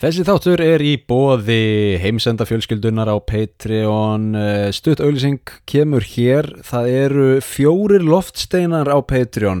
[0.00, 4.30] Þessi þáttur er í bóði heimsenda fjölskyldunar á Patreon.
[4.32, 6.48] Eh, Stutt auðlýsing kemur hér.
[6.64, 9.60] Það eru fjórir loftsteinar á Patreon.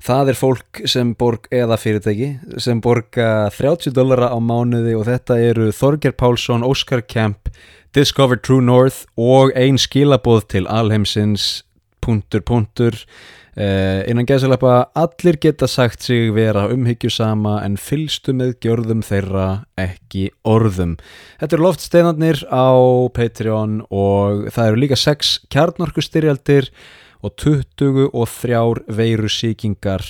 [0.00, 5.36] Það er fólk sem borg, eða fyrirtæki, sem borga 30 dollara á mánuði og þetta
[5.50, 7.52] eru Þorger Pálsson, Óskar Kemp,
[7.92, 11.60] Discover True North og ein skilabóð til alheimsins,
[12.00, 12.96] punktur, punktur.
[13.54, 19.46] Uh, innan gæðsalapa allir geta sagt sig vera umhyggjusama en fylstu með gjörðum þeirra
[19.78, 20.96] ekki orðum.
[21.38, 22.74] Þetta eru loftsteinarnir á
[23.14, 26.72] Patreon og það eru líka 6 kjarnorkustyrjaldir
[27.24, 30.02] og 20 og þrjár veiru síkingar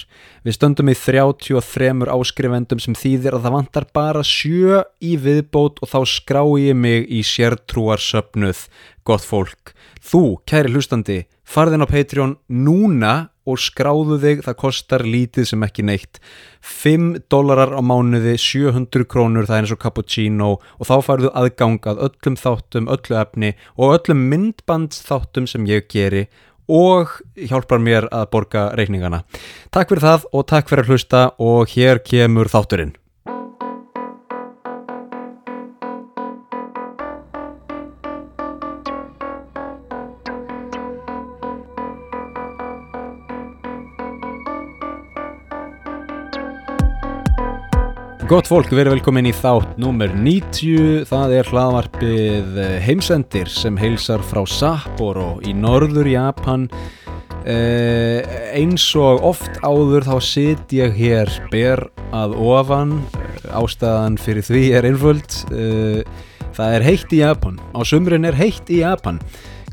[0.46, 5.92] við stöndum í 33 áskrifendum sem þýðir að það vantar bara 7 í viðbót og
[5.92, 8.66] þá skrá ég mig í sértrúarsöpnuð
[9.06, 9.76] gott fólk.
[10.00, 15.84] Þú, kæri hlustandi farðin á Patreon núna og skráðu þig, það kostar lítið sem ekki
[15.86, 16.20] neitt.
[16.64, 22.02] 5 dólarar á mánuði, 700 krónur það er eins og cappuccino og þá farðu aðgangað
[22.08, 26.26] öllum þáttum, öllu efni og öllum myndbandsþáttum sem ég geri
[26.64, 29.24] og hjálpar mér að borga reikningana.
[29.74, 32.96] Takk fyrir það og takk fyrir að hlusta og hér kemur þátturinn
[48.24, 54.40] Gott fólk, verið velkomin í þátt númer 90, það er hlaðvarpið heimsendir sem heilsar frá
[54.48, 56.64] Sapporo í norður Japan.
[57.44, 58.24] Eh,
[58.56, 61.84] eins og oft áður þá sit ég hér ber
[62.16, 62.94] að ofan.
[63.52, 65.36] Ástæðan fyrir því er einföld.
[65.52, 66.00] Eh,
[66.56, 67.60] það er heitt í Japan.
[67.76, 69.20] Á sumrin er heitt í Japan.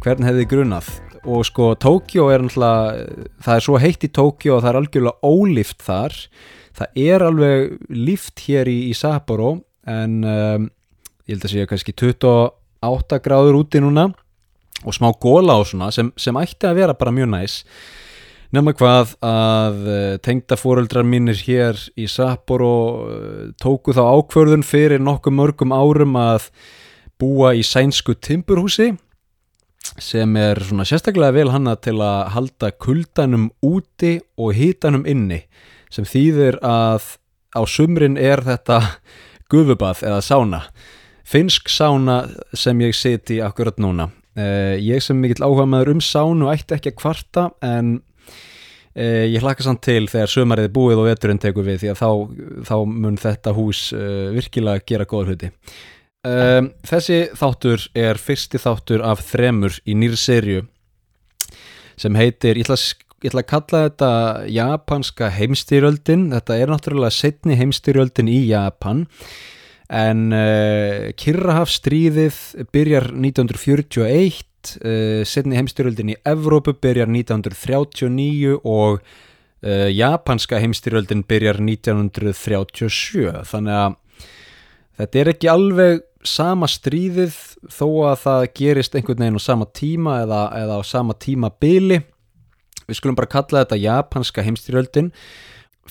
[0.04, 0.92] Hvern hefði grunað
[1.28, 3.06] og sko Tókjó er náttúrulega
[3.44, 6.16] það er svo heitt í Tókjó og það er algjörlega ólíft þar.
[6.78, 9.52] Það er alveg líft hér í, í Sapporo
[9.90, 10.70] en um,
[11.28, 14.10] ég held að segja kannski 28 gráður úti núna.
[14.82, 17.60] Og smá góla á svona sem, sem ætti að vera bara mjög næs.
[18.52, 22.74] Nefna hvað að uh, tengda fóreldrar mínir hér í Sapporo
[23.06, 26.50] uh, tóku þá ákvörðun fyrir nokkuð mörgum árum að
[27.22, 28.96] búa í sænsku timburhúsi
[30.02, 35.44] sem er svona sérstaklega vel hanna til að halda kuldanum úti og hitanum inni
[35.92, 37.18] sem þýðir að
[37.52, 38.80] á sumrin er þetta
[39.52, 40.66] gufubað eða sána
[41.32, 42.24] finsk sána
[42.58, 44.10] sem ég seti akkurat núna.
[44.36, 47.98] Eh, ég sem mikill áhuga maður um sánu ætti ekki að kvarta en
[48.96, 52.10] eh, ég hlaka samt til þegar sömarið búið og veturinn tekur við því að þá,
[52.70, 55.52] þá mun þetta hús eh, virkilega gera góður hluti
[56.22, 60.66] þessi þáttur er fyrsti þáttur af þremur í nýri serju
[62.02, 62.78] sem heitir, ég ætla
[63.22, 64.12] ég ætla að kalla þetta
[64.50, 69.06] japanska heimstýröldin þetta er náttúrulega setni heimstýröldin í Japan.
[69.92, 72.38] En uh, Kirrahafstríðið
[72.74, 83.44] byrjar 1941 uh, setni heimstýröldin í Evrópu byrjar 1939 og uh, japanska heimstýröldin byrjar 1937
[83.52, 84.00] þannig að
[85.02, 87.38] þetta er ekki alveg sama stríðið
[87.72, 92.02] þó að það gerist einhvern veginn á sama tíma eða, eða á sama tíma byli
[92.88, 95.12] við skulum bara kalla þetta japanska heimstyrjöldin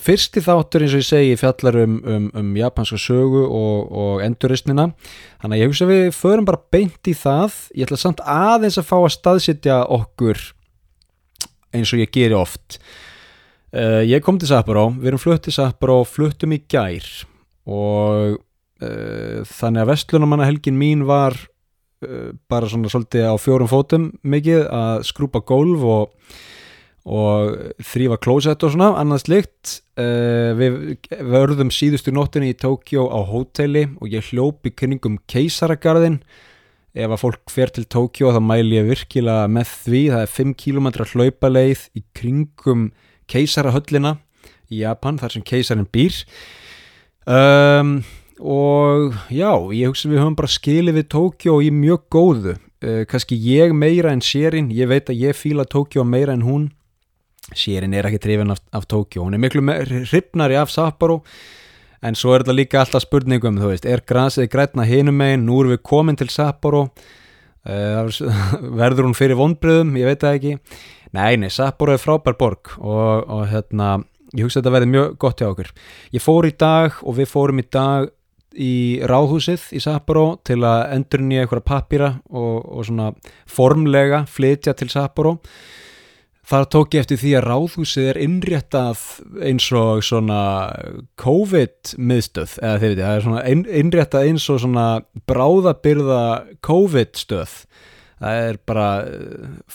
[0.01, 4.89] fyrsti þáttur eins og ég segi fjallar um, um, um japanska sögu og, og enduristnina
[5.41, 7.57] þannig að ég hugsa við förum bara beint í það.
[7.75, 10.41] Ég ætla samt aðeins að fá að staðsitja okkur
[11.75, 12.79] eins og ég geri oft.
[13.71, 17.05] Uh, ég kom til Sapporo, við erum fluttið Sapporo fluttum í gær
[17.71, 18.41] og
[18.81, 25.05] þannig að vestlunumanna helgin mín var uh, bara svona svolítið á fjórum fótum mikið að
[25.09, 26.33] skrúpa gólf og
[27.01, 30.99] og þrýfa klósett og svona annars likt uh, við
[31.31, 36.19] verðum síðustu nóttinni í Tókjó á hóteli og ég hljópi kringum keisaragarðin
[36.93, 40.01] ef að fólk fer til Tókjó þá mæl ég virkilega með því.
[40.11, 42.89] Það er 5 km hlaupaleið í kringum
[43.31, 44.17] keisarahöllina
[44.71, 46.17] í Japan þar sem keisarin býr.
[47.25, 48.01] Um,
[48.41, 52.57] og já, ég hugsa við höfum bara skilið við Tókjó í mjög góðu.
[52.81, 56.69] Uh, kannski ég meira en sérinn ég veit að ég fíla Tókjó meira en hún.
[57.53, 61.21] Sérinn er ekki trefin af, af Tókjó, hún er miklu hrifnari af Sapporo.
[62.01, 65.59] En svo er þetta líka alltaf spurningum, þú veist, er grasið grætna hinum megin, nú
[65.61, 66.87] erum við komin til Sapporo.
[67.61, 68.09] Uh,
[68.81, 70.55] verður hún fyrir vonbröðum, ég veit það ekki.
[71.13, 73.99] Nei, nei, Sapporo er frábær borg og, og hérna,
[74.33, 75.69] ég hugsa þetta verði mjög gott hjá okkur.
[76.15, 78.09] Ég fór í dag og við fórum í dag
[78.55, 83.11] í ráðhúsið í Sapporo til að endurni eitthvað pappýra og, og svona
[83.49, 85.37] formlega flytja til Sapporo.
[86.51, 89.03] Þar tók ég eftir því að ráðhúsið er innréttað
[89.45, 90.41] eins og svona
[91.21, 94.87] COVID miðstöð, eða þið veitir, það er svona inn, innréttað eins og svona
[95.31, 96.25] bráðabyrða
[96.67, 97.53] COVID stöð.
[98.21, 98.89] Það er bara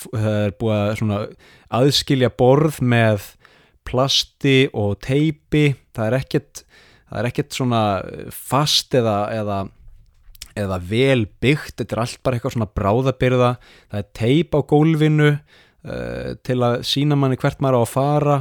[0.03, 1.23] það er búið að svona
[1.81, 3.33] aðskilja borð með
[3.87, 6.66] plasti og teipi það er ekkert,
[7.07, 7.83] það er ekkert svona
[8.35, 9.65] fast eða, eða
[10.57, 13.53] eða vel byggt, þetta er allt bara eitthvað svona bráðabyrða,
[13.93, 18.39] það er teip á gólfinu uh, til að sína manni hvert maður á að fara.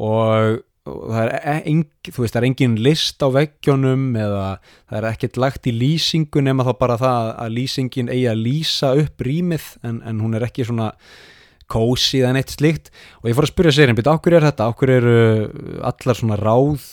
[0.00, 1.74] Og, og það er e,
[2.08, 6.44] þú veist, það er engin list á veggjónum eða það er ekkert lagt í lýsingu
[6.46, 10.46] nema þá bara það að lýsingin eigi að lýsa upp rýmið en, en hún er
[10.46, 10.92] ekki svona
[11.70, 12.90] kósi eða neitt slíkt.
[13.22, 16.86] Og ég fór að spyrja sér, betur, áhverju er þetta, áhverju eru allar svona ráð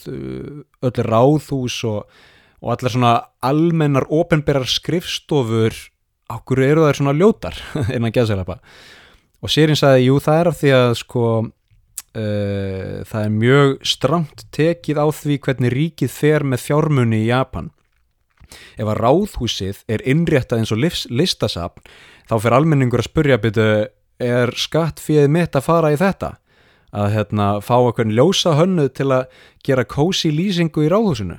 [0.88, 2.18] öll ráðhús og
[2.62, 3.14] og allar svona
[3.46, 5.76] almennar ofinberar skrifstofur
[6.34, 7.58] okkur eru þær svona ljótar?
[7.96, 8.60] Innan geðsælapa
[9.38, 14.46] og sérinn sagði, jú það er af því að sko uh, það er mjög stramt
[14.56, 17.70] tekið á því hvernig ríkið fer með fjármunni í Japan.
[18.80, 21.86] Ef að ráðhúsið er innréttað eins og listasapn
[22.28, 23.70] þá fer almenningur að spurja byrju
[24.20, 26.36] er skatt fyrir mitt að fara í þetta?
[26.98, 29.28] Að hérna fá okkur ljósa hönnu til að
[29.66, 31.38] gera kósi lýsingu í ráðhúsinu?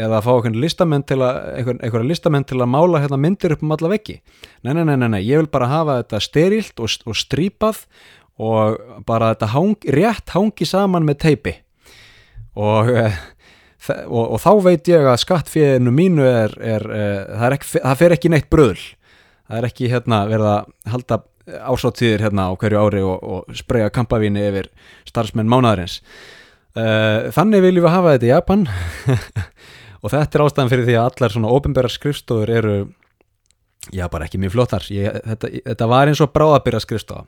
[0.00, 3.64] Eða að fá einhvern listamenn til að, einhverja listamenn til að mála hérna myndir upp
[3.64, 4.20] um alla veggi?
[4.62, 7.82] Nei, nei, nei, nei, nei, ég vil bara hafa þetta sterilt og, og strípað
[8.40, 8.78] og
[9.08, 11.56] bara þetta hang, rétt hangi saman með teipi.
[12.60, 13.18] Og, eh,
[14.06, 18.00] og, og þá veit ég að skattfíðinu mínu er, er, eh, það, er ekki, það
[18.04, 18.88] fer ekki neitt bröðl
[19.50, 21.18] það er ekki hérna verið að halda
[21.58, 24.70] ásáttíðir hérna á hverju ári og spreyja kampavíni yfir
[25.08, 26.00] starfsmenn mánadarins
[26.76, 28.66] uh, þannig viljum við hafa þetta í Japan.
[30.00, 32.76] Og þetta er ástæðan fyrir því að allar svona ofinbæra skrifstofur eru
[33.92, 34.86] já bara ekki mjög flottar.
[34.88, 37.26] Ég, þetta, þetta var eins og bráðabyrra skrifstofa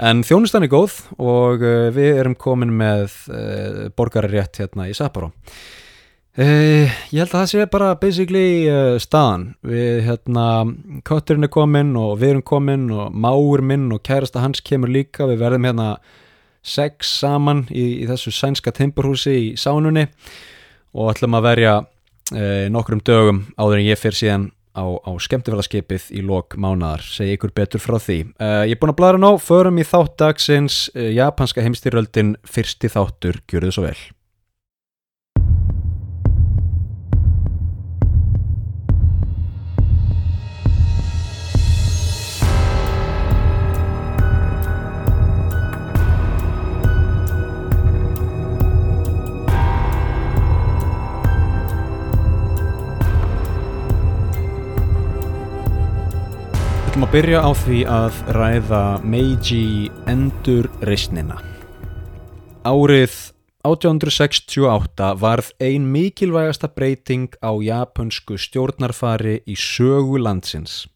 [0.00, 5.32] en þjónustan er góð og uh, við erum komin með uh, borgararétt hérna í Sapporo
[6.38, 9.50] uh, ég held að það sé bara basically uh, staðan.
[9.66, 10.46] Við hérna
[11.08, 15.28] kötturinn er komin og við erum komin og máur minn og kærasta hans kemur líka.
[15.30, 15.92] Við verðum hérna
[16.62, 20.06] sex saman í, í þessu sænska timburhúsi í sánunni
[20.92, 21.74] og ætlum að verja
[22.34, 24.46] e, nokkrum dögum áður en ég fyrir síðan
[24.76, 28.20] á, á skemmtifælaskipið í lok mánadar, segi ykkur betur frá því.
[28.36, 33.40] E, ég er búin að blæra ná, förum í þáttdagsins e, japanska heimstýröldin fyrsti þáttur,
[33.48, 34.00] gjur þið svo vel
[57.10, 61.40] að byrja á því að ræða Meiji endur reysnina.
[62.62, 63.16] Árið
[63.66, 70.86] 1868 varð ein mikilvægasta breyting á japansku stjórnarfari í sögu landsins.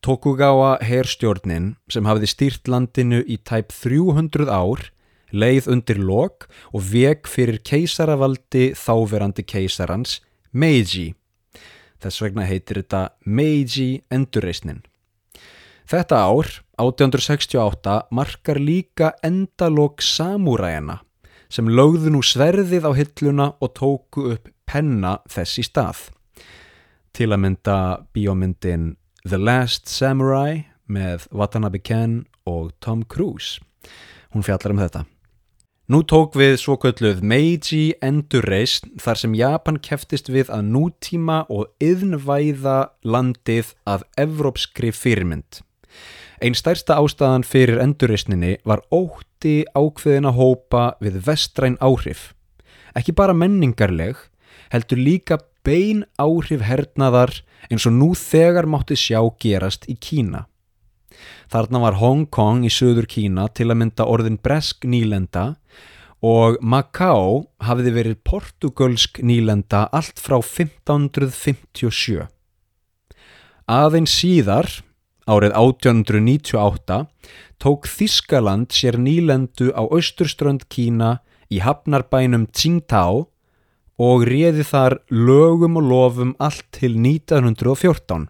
[0.00, 4.88] Tokugawa herrstjórnin sem hafði stýrt landinu í tæp 300 ár
[5.28, 10.22] leið undir lok og vek fyrir keisaravaldi þáverandi keisarans
[10.56, 11.12] Meiji.
[12.00, 14.80] Þess vegna heitir þetta Meiji endurreysnin.
[15.84, 16.48] Þetta ár,
[16.80, 21.02] 1868, markar líka endalók samúræjana
[21.52, 26.00] sem lögðu nú sverðið á hilluna og tóku upp penna þess í stað.
[27.14, 27.78] Til að mynda
[28.16, 33.60] bíómyndin The Last Samurai með Watanabe Ken og Tom Cruise.
[34.34, 35.04] Hún fjallar um þetta.
[35.84, 41.68] Nú tók við svo kölluð Meiji endurreist þar sem Japan keftist við að nútíma og
[41.84, 45.60] yðnvæða landið að evrópskri fyrirmynd.
[46.44, 52.34] Einn stærsta ástæðan fyrir endurreysninni var ótti ákveðin að hópa við vestræn áhrif.
[52.92, 54.18] Ekki bara menningarleg,
[54.68, 57.32] heldur líka bein áhrif hernaðar
[57.70, 60.44] eins og nú þegar mátti sjá gerast í Kína.
[61.48, 65.54] Þarna var Hong Kong í söður Kína til að mynda orðin bresk nýlenda
[66.20, 72.26] og Macau hafiði verið portugalsk nýlenda allt frá 1557.
[73.64, 74.68] Aðeins síðar
[75.24, 77.06] Árið 1898
[77.56, 83.30] tók Þískaland sér nýlendu á austurströnd Kína í hafnarbænum Tsingtao
[83.96, 88.28] og réði þar lögum og lofum allt til 1914.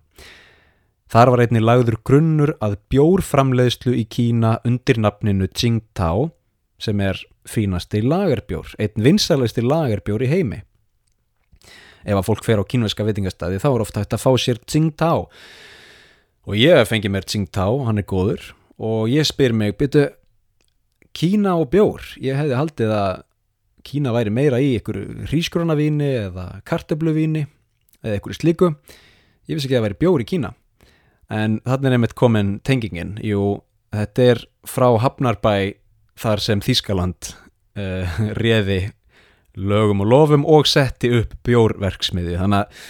[1.10, 6.30] Þar var einni lagður grunnur að bjórframleiðslu í Kína undir nafninu Tsingtao
[6.78, 10.62] sem er fínasti lagerbjór, einn vinsalegsti lagerbjór í heimi.
[12.04, 15.30] Ef að fólk fer á kínveska veitingastæði þá er ofta hægt að fá sér Tsingtao
[16.44, 18.52] og ég fengi mér Tsingtao, hann er góður.
[18.78, 20.10] Og ég spyr mig, byrju
[21.14, 23.22] Kína og bjór, ég hefði haldið að
[23.86, 27.44] Kína væri meira í einhverju hrískronavíni eða kartöbluvíni
[28.02, 28.72] eða einhverju slíku.
[29.46, 30.50] Ég vissi ekki að það væri bjór í Kína.
[31.30, 33.14] En þannig er einmitt komin tengingin.
[33.22, 33.60] Jú,
[33.94, 35.54] þetta er frá Hafnarbæ
[36.18, 37.34] þar sem Þískaland
[37.78, 38.80] uh, réði
[39.54, 42.80] lögum og lofum og setti upp bjórverksmiði þannig að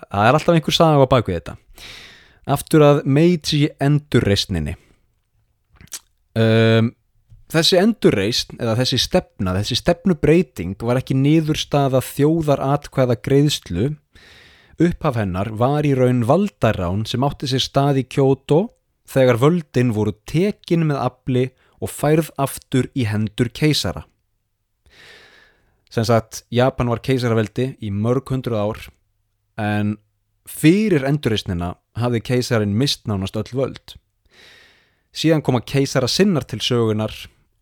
[0.00, 1.56] það er alltaf einhver saga á bakvið þetta
[2.52, 4.76] aftur að Meiji endurreistninni
[6.38, 6.90] um,
[7.50, 13.88] þessi endurreist eða þessi stefna, þessi stefnubreiting var ekki niðurstaða þjóðar atkvæða greiðslu.
[14.80, 18.62] Upphaf hennar var í raun valdarán sem átti sér stað í Kyoto
[19.10, 21.48] þegar völdin voru tekin með afli
[21.80, 24.06] og færð aftur í hendur keisara.
[25.90, 28.82] Sem sagt Japan var keisaraveldi í mörg hundruð ár
[29.60, 29.96] en
[30.50, 33.94] fyrir endurreistnina hafði keisarin mist nánast öll völd
[35.16, 37.14] síðan koma keisara sinnar til sögunar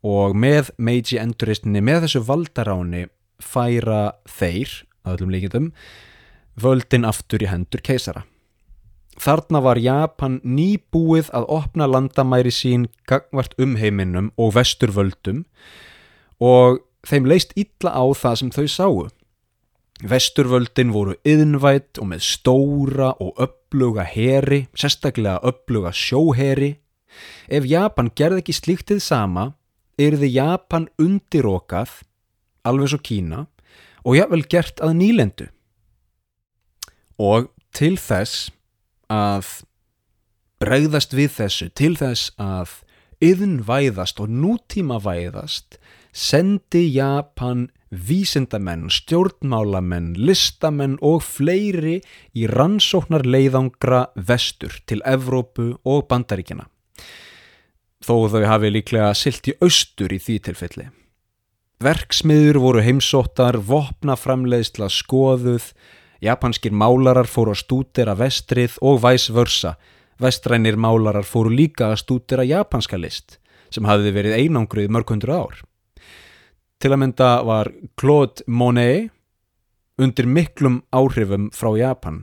[0.07, 3.07] og með Meiji endurreistinni með þessu valdaráni
[3.43, 4.71] færa þeir,
[5.05, 5.71] að öllum líkitum
[6.59, 8.25] völdin aftur í hendur keisara
[9.19, 15.43] Þarna var Japan nýbúið að opna landamæri sín gangvart um heiminum og vesturvöldum
[16.39, 16.79] og
[17.09, 18.95] þeim leist illa á það sem þau sáu.
[19.99, 26.77] Vesturvöldin voru yðnvætt og með stóra og uppluga heri, sérstaklega uppluga sjóheri.
[27.51, 29.53] Ef Japan gerði ekki slíktið sama,
[29.99, 31.91] erði Japan undirokað,
[32.63, 33.47] alveg svo Kína,
[34.07, 35.49] og jável gert að nýlendu.
[37.19, 38.53] Og til þess
[39.11, 39.65] að
[40.63, 42.85] bregðast við þessu, til þess að
[43.25, 45.81] yðnvæðast og nútímavæðast,
[46.15, 51.99] sendi Japan vísindamenn, stjórnmálamenn, listamenn og fleiri
[52.37, 56.69] í rannsóknar leiðangra vestur til Evrópu og Bandaríkina.
[58.05, 60.89] Þó þau hafi líklega silt í austur í því tilfelli.
[61.83, 65.71] Verksmiður voru heimsóttar, vopnaframleiðsla skoðuð,
[66.25, 69.77] japanskir málarar fóru að stúdera vestrið og væs vörsa.
[70.19, 73.39] Vestrænir málarar fóru líka að stúdera japanska list
[73.71, 75.59] sem hafiði verið einangruð mörgundur ár.
[76.79, 79.11] Til að mynda var Claude Monet
[79.99, 82.23] undir miklum áhrifum frá Japan.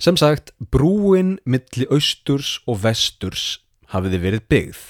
[0.00, 3.58] Sem sagt, brúin milli austurs og vesturs
[3.92, 4.82] hafiði verið byggð.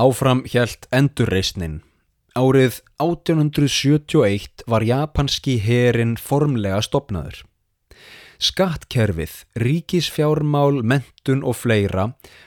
[0.00, 1.80] Áfram hjælt endurreysnin.
[2.38, 7.42] Árið 1871 var japanski herin formlega stopnaður.
[8.40, 12.06] Skattkerfið, ríkisfjármál, mentun og fleira,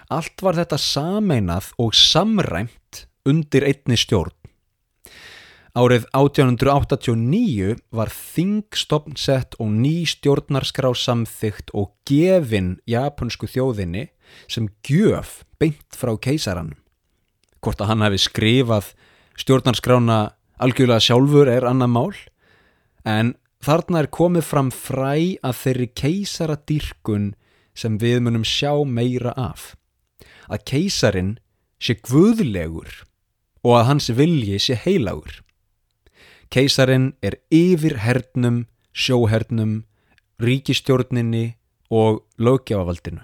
[0.10, 2.80] allt var þetta sameinað og samræmt
[3.30, 4.36] undir einni stjórn.
[5.74, 14.12] Árið 1889 var þingstofnsett og ný stjórnarskrá samþygt og gefin japansku þjóðinni
[14.46, 16.76] sem gjöf beint frá keisaran.
[17.58, 18.92] Hvort að hann hefði skrifað
[19.42, 20.20] stjórnarskrána
[20.62, 22.14] algjörlega sjálfur er annað mál,
[23.02, 23.34] en
[23.66, 27.32] þarna er komið fram fræ að þeirri keisaradýrkun
[27.74, 29.74] sem við munum sjá meira af.
[30.46, 31.34] Að keisarin
[31.82, 33.02] sé guðlegur
[33.64, 35.42] og að hans vilji sé heilagur.
[36.54, 39.84] Keisarin er yfir hernum, sjóhernum,
[40.44, 41.56] ríkistjórninni
[41.90, 43.24] og lögjafavaldinu.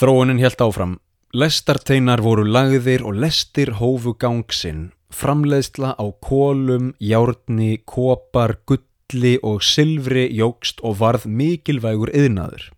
[0.00, 0.98] Þróunin helt áfram.
[1.36, 10.26] Lestarteinar voru lagðir og lestir hófu gangsinn, framleiðsla á kólum, járni, kopar, gulli og silfri
[10.34, 12.70] jógst og varð mikilvægur yðnaður.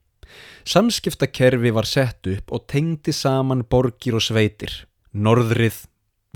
[0.68, 4.72] Samskiptakerfi var sett upp og tengdi saman borgir og sveitir,
[5.12, 5.82] norðrið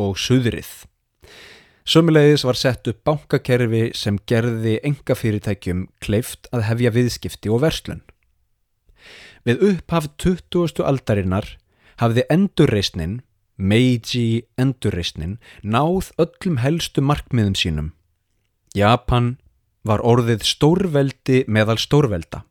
[0.02, 0.70] og suðrið.
[1.86, 8.02] Sömulegis var sett upp bankakerfi sem gerði enga fyrirtækjum kleift að hefja viðskipti og verslun.
[9.46, 10.82] Við upphaf 20.
[10.82, 11.52] aldarinnar
[12.02, 13.20] hafði endurreysnin,
[13.56, 17.92] Meiji endurreysnin, náð öllum helstu markmiðum sínum.
[18.76, 19.36] Japan
[19.86, 22.42] var orðið stórveldi meðal stórvelda.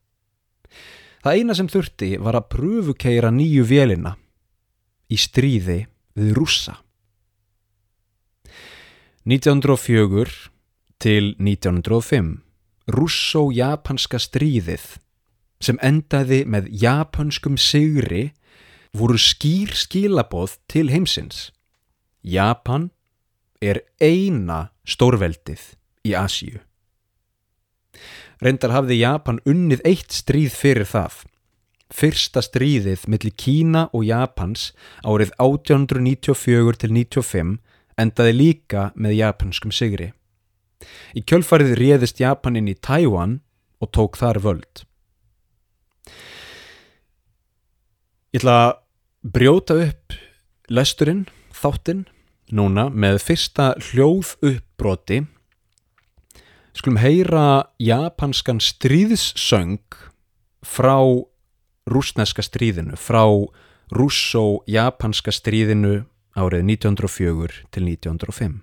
[1.25, 4.11] Það eina sem þurfti var að pröfukeira nýju vélina
[5.09, 5.79] í stríði
[6.13, 6.75] við rússa.
[9.25, 10.51] 1904
[11.01, 12.29] til 1905
[12.93, 14.85] Russo-japanska stríðið
[15.65, 18.27] sem endaði með japanskum sigri
[18.93, 21.49] voru skýr skilaboð til heimsins.
[22.21, 22.91] Japan
[23.65, 25.71] er eina stórveldið
[26.05, 26.61] í Asíu.
[28.43, 31.23] Reyndar hafði Japan unnið eitt stríð fyrir það.
[31.93, 34.71] Fyrsta stríðið millir Kína og Japans
[35.05, 37.57] árið 1894 til 1995
[38.01, 40.11] endaði líka með japanskum sigri.
[41.15, 43.39] Í kjölfarið réðist Japan inn í Tæwan
[43.79, 44.83] og tók þar völd.
[48.35, 48.73] Ég ætla að
[49.31, 50.15] brjóta upp
[50.67, 51.23] lesturinn,
[51.55, 52.03] þáttinn,
[52.51, 55.21] núna með fyrsta hljóð uppbroti.
[56.75, 59.79] Skulum heyra japanskan stríðssöng
[60.59, 60.99] frá
[61.87, 63.23] rúsneska stríðinu, frá
[63.95, 66.03] rússó-japanska stríðinu
[66.35, 68.59] árið 1904 til 1905.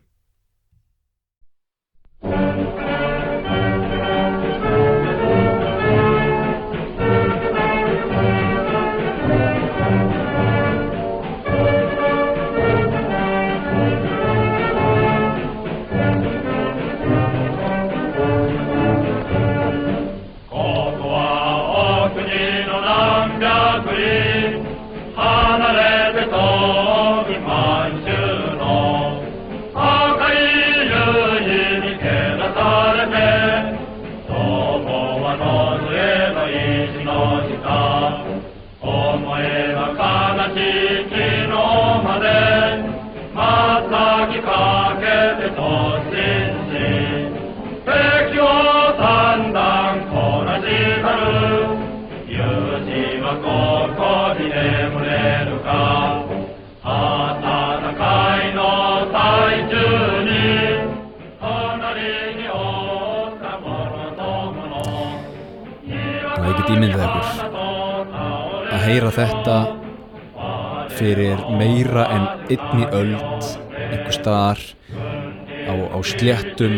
[76.32, 76.72] á sléttum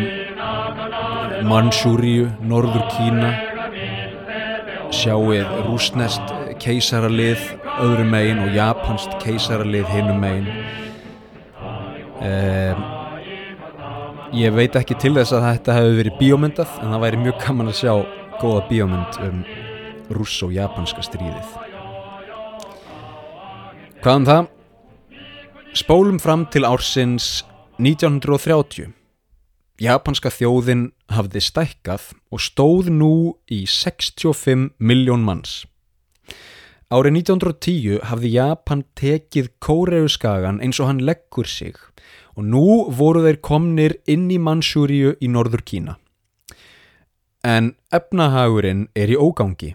[1.45, 3.31] Mansúriu, Norður Kína
[4.95, 6.23] sjáuð rúsnest
[6.63, 7.43] keisaralið
[7.83, 10.49] öðrum megin og japansk keisaralið hinnum megin
[12.23, 12.83] um,
[14.35, 17.71] ég veit ekki til þess að þetta hefur verið bíómyndað en það væri mjög gaman
[17.71, 17.95] að sjá
[18.41, 19.45] góða bíómynd um
[20.15, 21.55] russo-japanska stríðið.
[24.03, 24.51] Hvað um það?
[25.75, 27.43] Spólum fram til ársins
[27.79, 29.04] 1930.
[29.83, 33.15] Japanska þjóðin hafði stækkað og stóð nú
[33.51, 35.65] í 65 miljón manns.
[36.95, 41.75] Árið 1910 hafði Japan tekið Kóreauskagan eins og hann leggur sig
[42.39, 45.97] og nú voru þeir komnir inn í Mansúriu í norður Kína.
[47.43, 49.75] En efnahagurinn er í ógangi.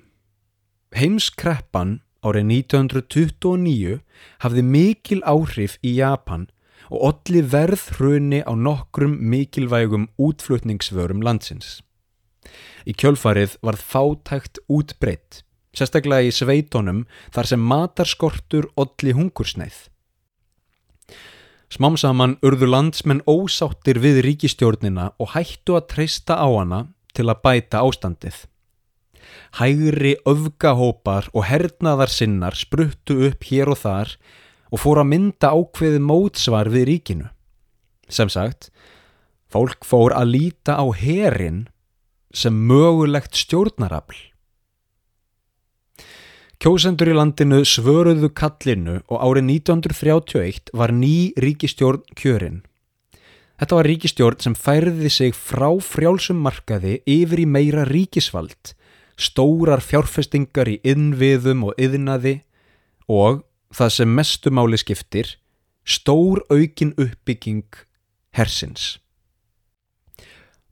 [0.96, 4.00] Heimskreppan árið 1929
[4.48, 6.48] hafði mikil áhrif í Japan
[6.90, 11.80] og olli verðhruni á nokkrum mikilvægum útflutningsvörum landsins.
[12.90, 15.44] Í kjölfarið varð fátækt útbreytt,
[15.76, 19.88] sérstaklega í sveitonum þar sem matarskortur olli hungursneið.
[21.70, 27.84] Smámsaman urðu landsmenn ósáttir við ríkistjórnina og hættu að treysta á hana til að bæta
[27.86, 28.48] ástandið.
[29.60, 34.16] Hægri öfgahópar og hernaðar sinnar spruttu upp hér og þar
[34.70, 37.28] og fór að mynda ákveði mótsvar við ríkinu.
[38.10, 38.70] Sem sagt,
[39.50, 41.68] fólk fór að líta á herin
[42.34, 44.18] sem mögulegt stjórnarafl.
[46.60, 52.66] Kjósendur í landinu svöruðu kallinu og árið 1931 var ný ríkistjórn kjörinn.
[53.60, 58.76] Þetta var ríkistjórn sem færði sig frá frjálsum markaði yfir í meira ríkisvald
[59.20, 62.40] stórar fjárfestingar í innviðum og yðnaði
[63.12, 65.36] og það sem mestumáli skiptir,
[65.86, 67.68] stór aukin uppbygging
[68.36, 68.98] hersins.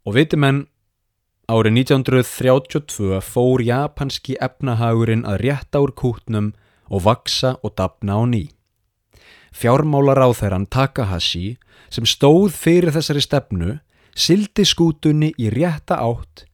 [0.08, 0.66] Og vitimenn,
[1.52, 6.54] árið 1932 fór japanski efnahagurinn að rétta úr kútnum
[6.88, 8.44] og vaksa og dapna á ný.
[9.52, 11.58] Fjármálar á þeirran Takahashi
[11.90, 13.78] sem stóð fyrir þessari stefnu
[14.18, 16.46] sildi skútunni í rétta átt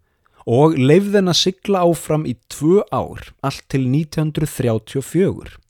[0.44, 5.62] og leifðin að sigla áfram í tvö ár, allt til 1934.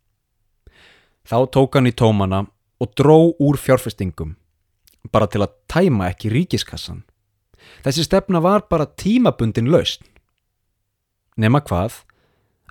[1.24, 2.46] Þá tók hann í tómana
[2.84, 4.36] og dró úr fjárfestingum,
[5.12, 7.04] bara til að tæma ekki ríkiskassan.
[7.84, 10.04] Þessi stefna var bara tímabundin lausn.
[11.40, 12.02] Nefna hvað,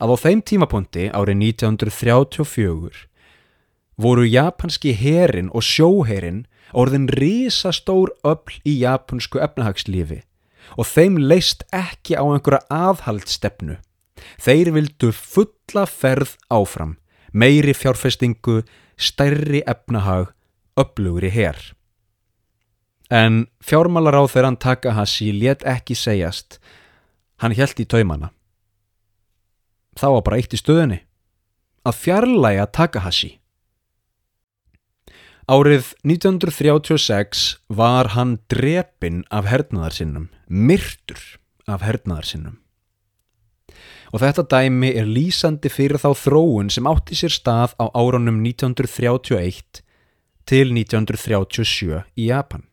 [0.02, 3.08] að á þeim tímapunkti árið 1934
[4.02, 10.22] voru japanski herin og sjóherin orðin risastór öll í japansku efnahagslífi
[10.78, 13.76] og þeim leist ekki á einhverja aðhaldstefnu.
[14.40, 16.96] Þeir vildu fulla ferð áfram,
[17.32, 18.62] meiri fjárfestingu,
[18.96, 20.32] stærri efnahag,
[20.76, 21.58] upplugri hér.
[23.12, 26.60] En fjármálar á þeirran Takahashi let ekki segjast,
[27.42, 28.32] hann held í taumana.
[29.98, 31.02] Þá var bara eitt í stöðunni,
[31.84, 33.34] að fjarlæga Takahashi.
[35.50, 41.20] Árið 1936 var hann drepinn af hernaðarsinnum, myrtur
[41.68, 42.61] af hernaðarsinnum.
[44.12, 49.82] Og þetta dæmi er lýsandi fyrir þá þróun sem átti sér stað á árunum 1931
[50.48, 52.66] til 1937 í Japan.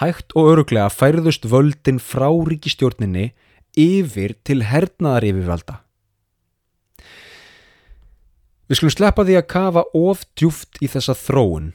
[0.00, 3.30] Hægt og öruglega færðust völdin frá ríkistjórninni
[3.80, 5.80] yfir til hernaðar yfirvalda.
[8.68, 11.72] Við skulum sleppa því að kafa of djúft í þessa þróun.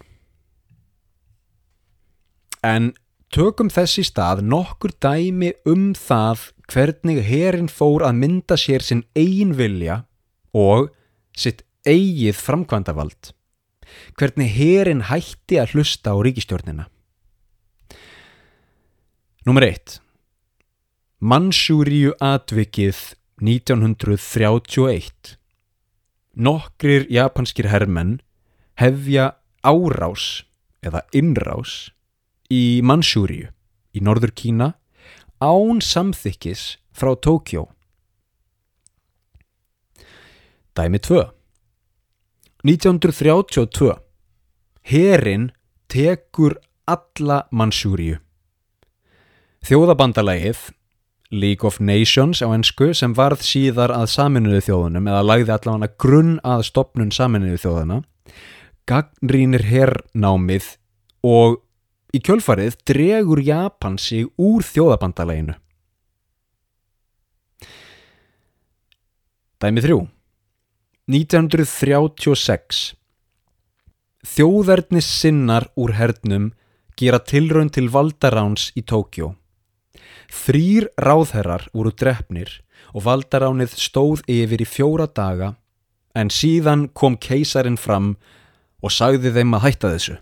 [2.65, 2.93] En
[3.33, 9.55] tökum þessi stað nokkur dæmi um það hvernig herin fór að mynda sér sinn eigin
[9.57, 10.03] vilja
[10.55, 10.91] og
[11.38, 13.31] sitt eigið framkvæmdavald.
[14.17, 16.88] Hvernig herin hætti að hlusta á ríkistjórnina.
[19.45, 19.99] Númer 1.
[21.21, 22.97] Mansjúriu atvikið
[23.41, 25.38] 1931.
[26.35, 28.17] Nokkrir japanskir hermenn
[28.81, 30.43] hefja árás
[30.83, 31.94] eða innrás
[32.51, 33.49] í Mansjúriu
[33.95, 34.73] í norður Kína
[35.43, 37.67] án samþykkis frá Tókjó.
[40.75, 41.23] Dæmi 2.
[42.65, 43.95] 1932.
[44.84, 45.51] Herin
[45.88, 48.19] tekur alla Mansjúriu.
[49.65, 50.60] Þjóðabandalægið,
[51.31, 56.36] League of Nations á ennsku, sem varð síðar að saminuðu þjóðunum eða lagði allavega grunn
[56.45, 58.01] að stopnun saminuðu þjóðuna,
[58.86, 60.75] gagnrínir herrnámið
[61.25, 61.64] og
[62.15, 65.56] í kjölfarið dregur Japan sig úr þjóðabandalæginu.
[69.60, 69.97] Dæmi 3.
[71.12, 72.84] 1936.
[74.25, 76.51] Þjóðverðnis sinnar úr hernum
[76.97, 79.34] gera tilraun til valdaráns í Tókjó.
[80.32, 82.49] Þrýr ráðherrar voru drefnir
[82.95, 85.54] og valdaránið stóð yfir í fjóra daga
[86.15, 88.15] en síðan kom keisarin fram
[88.82, 90.17] og sagði þeim að hætta þessu.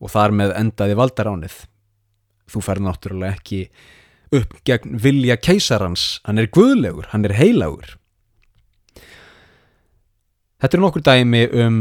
[0.00, 1.60] Og þar með endaði valdaránið.
[2.46, 3.60] Þú fer náttúrulega ekki
[4.36, 7.96] upp gegn vilja keisarans, hann er guðlegur, hann er heilagur.
[10.60, 11.80] Þetta er nokkur dæmi um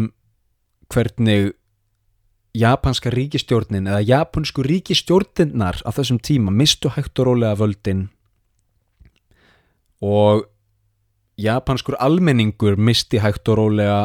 [0.91, 1.53] hvernig
[2.55, 8.05] japanska ríkistjórnin eða japansku ríkistjórninnar á þessum tíma mistu hægt og rólega völdin
[10.03, 10.45] og
[11.41, 13.99] japanskur almenningur misti hægt og rólega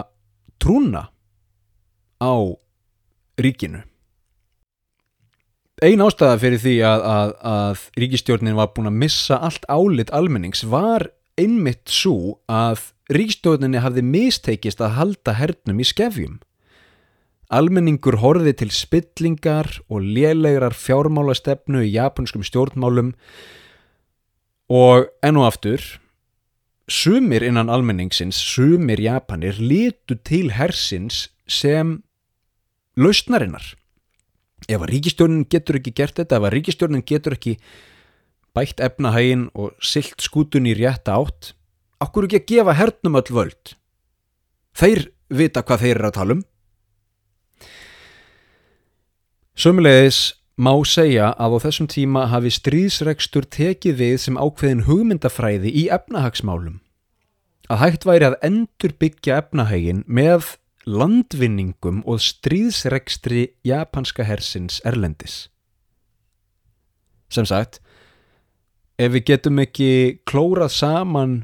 [0.59, 1.11] trúna
[2.21, 2.35] á
[3.39, 3.90] ríkinu.
[5.81, 10.61] Ein ástæða fyrir því að, að, að ríkistjórnin var búin að missa allt álit almennings
[10.69, 11.07] var
[11.41, 16.37] einmitt svo að ríkistjórninni hafði misteikist að halda hernum í skefjum.
[17.49, 23.15] Almenningur horfið til spillingar og lélegrar fjármálastefnu í japanskum stjórnmálum
[24.69, 25.81] og enn og aftur,
[26.93, 32.03] sumir innan almenningsins, sumir japanir, litu til hersins sem
[33.01, 33.80] lausnarinnar.
[34.69, 37.57] Ef að ríkistjórnin getur ekki gert þetta, ef að ríkistjórnin getur ekki
[38.57, 41.55] bætt efnahægin og silt skútun í rétta átt,
[42.03, 43.75] okkur ekki að gefa hernum öll völd.
[44.77, 46.45] Þeir vita hvað þeir eru að tala um.
[49.61, 50.21] Sömulegis
[50.61, 56.81] má segja að á þessum tíma hafi stríðsregstur tekið við sem ákveðin hugmyndafræði í efnahagsmálum.
[57.71, 60.57] Að hægt væri að endur byggja efnahægin með
[60.89, 65.49] landvinningum og stríðsregstri japanska hersins erlendis.
[67.31, 67.81] Sem sagt,
[68.99, 71.37] ef við getum ekki klórað saman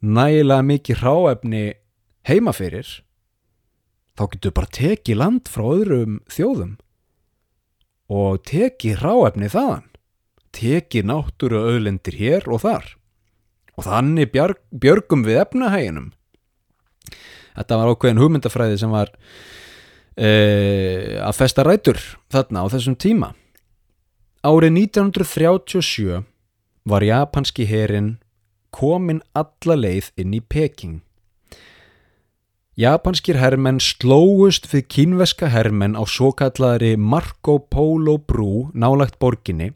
[0.00, 1.64] nægilega mikið ráefni
[2.26, 2.88] heimaferir,
[4.16, 6.78] þá getum við bara tekið land frá öðrum þjóðum
[8.10, 9.86] og teki ráefni þaðan,
[10.56, 12.96] teki náttúru öðlendir hér og þar
[13.78, 16.10] og þannig björgum við efnahæginum.
[17.60, 19.12] Þetta var ákveðin hugmyndafræði sem var
[20.16, 20.30] e,
[21.20, 22.00] að festa rætur
[22.32, 23.34] þarna á þessum tíma.
[24.40, 26.22] Árið 1937
[26.88, 28.14] var japanski herin
[28.72, 31.00] komin alla leið inn í Peking.
[32.80, 39.74] Japanskir hermenn slóust við kínveska hermenn á svo kallari Marco Polo brú nálagt borginni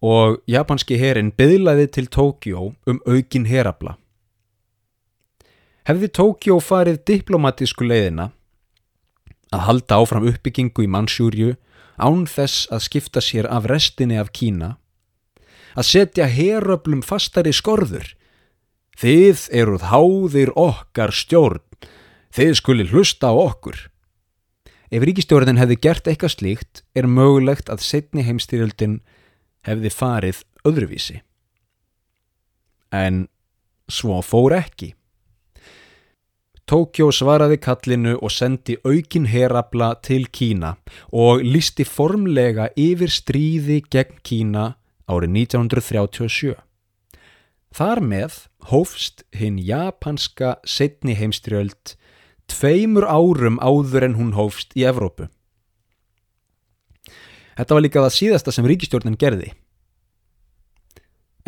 [0.00, 3.96] og japanski herin byðlaði til Tókjó um aukin herabla.
[5.88, 8.30] Hefði Tókjó farið diplomatísku leiðina
[9.50, 11.56] að halda áfram uppbyggingu í Mansjúrju
[12.00, 14.76] án þess að skipta sér af restinni af Kína,
[15.74, 18.14] að setja heröblum fastari skorður,
[19.00, 21.64] þið eruð háðir okkar stjórn
[22.30, 23.88] Þeir skuli hlusta á okkur.
[24.90, 29.00] Ef ríkistjórnin hefði gert eitthvað slíkt er mögulegt að setni heimstyrjöldin
[29.66, 31.20] hefði farið öðruvísi.
[32.94, 33.26] En
[33.90, 34.94] svo fór ekki.
[36.70, 40.76] Tókjó svaraði kallinu og sendi aukin herabla til Kína
[41.10, 44.66] og listi formlega yfir stríði gegn Kína
[45.10, 46.52] árið 1937.
[47.74, 48.36] Þar með
[48.70, 51.96] hófst hinn japanska setni heimstyrjöld
[52.46, 55.26] tveimur árum áður en hún hófst í Evrópu.
[57.58, 59.50] Þetta var líka það síðasta sem ríkistjórnin gerði.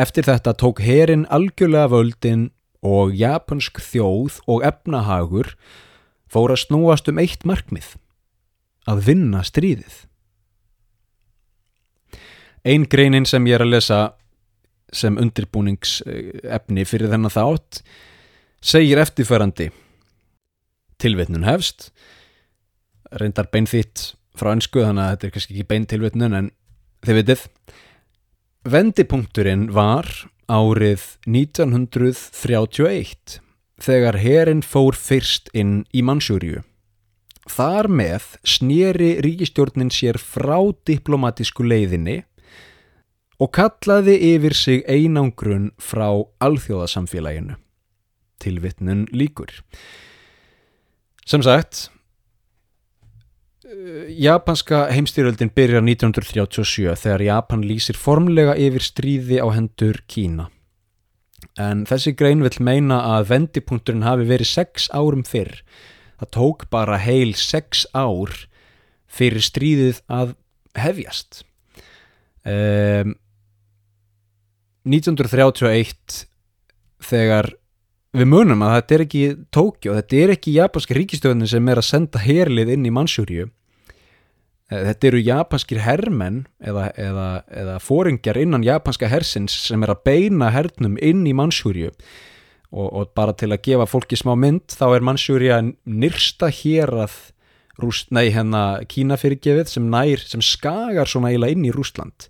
[0.03, 2.49] Eftir þetta tók herin algjörlega völdin
[2.83, 5.55] og japansk þjóð og efnahagur
[6.33, 7.95] fór að snúast um eitt markmið,
[8.89, 10.01] að vinna stríðið.
[12.67, 14.01] Einn greinin sem ég er að lesa
[14.93, 17.81] sem undirbúningsefni fyrir þennan þátt
[18.63, 19.71] segir eftirfærandi
[21.03, 21.91] tilvitnun hefst
[23.19, 26.51] reyndar beinþitt frá önsku þannig að þetta er kannski ekki beintilvitnun en
[27.05, 27.47] þið vitið
[28.73, 30.09] vendipunkturinn var
[30.51, 33.41] árið 1931
[33.83, 36.63] þegar herin fór fyrst inn í Mansjúriu
[37.51, 42.23] þar með snýri ríkistjórnin sér frá diplomatísku leiðinni
[43.43, 47.57] og kallaði yfir sig einangrun frá alþjóðasamfélaginu.
[48.43, 49.51] Tilvittnun líkur.
[51.27, 51.89] Sem sagt,
[54.09, 60.49] japanska heimstyrjöldin byrjar 1937 þegar Japan lýsir formlega yfir stríði á hendur Kína.
[61.61, 65.61] En þessi grein vil meina að vendipunkturinn hafi verið sex árum fyrr.
[66.21, 68.33] Það tók bara heil sex ár
[69.11, 70.37] fyrir stríðið að
[70.79, 71.43] hefjast.
[72.47, 73.17] Um,
[74.89, 76.23] 1931
[77.03, 77.53] þegar
[78.17, 81.91] við munum að þetta er ekki Tókjó, þetta er ekki japanski ríkistöðin sem er að
[81.91, 83.51] senda herlið inn í Mansjúriu
[84.73, 87.29] þetta eru japanskir hermenn eða, eða,
[87.63, 91.91] eða fóringjar innan japanska hersins sem er að beina hernum inn í Mansjúriu
[92.73, 97.19] og, og bara til að gefa fólki smá mynd þá er Mansjúria nyrsta hér að
[97.83, 102.29] hérna Kína fyrirgefið sem nær, sem skagar svona eiginlega inn í Rústland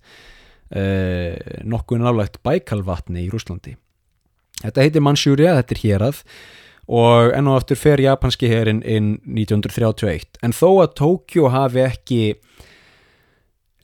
[0.70, 3.76] eh, nokkuð nálægt bækalvatni í Rúslandi.
[4.62, 6.22] Þetta heitir Mansjúria, þetta er hérað
[6.90, 12.22] og enn og aftur fer japanski herin inn 1931 en þó að Tókjó hafi ekki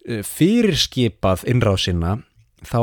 [0.09, 2.19] eh, fyrirskipað innráðsina
[2.67, 2.83] þá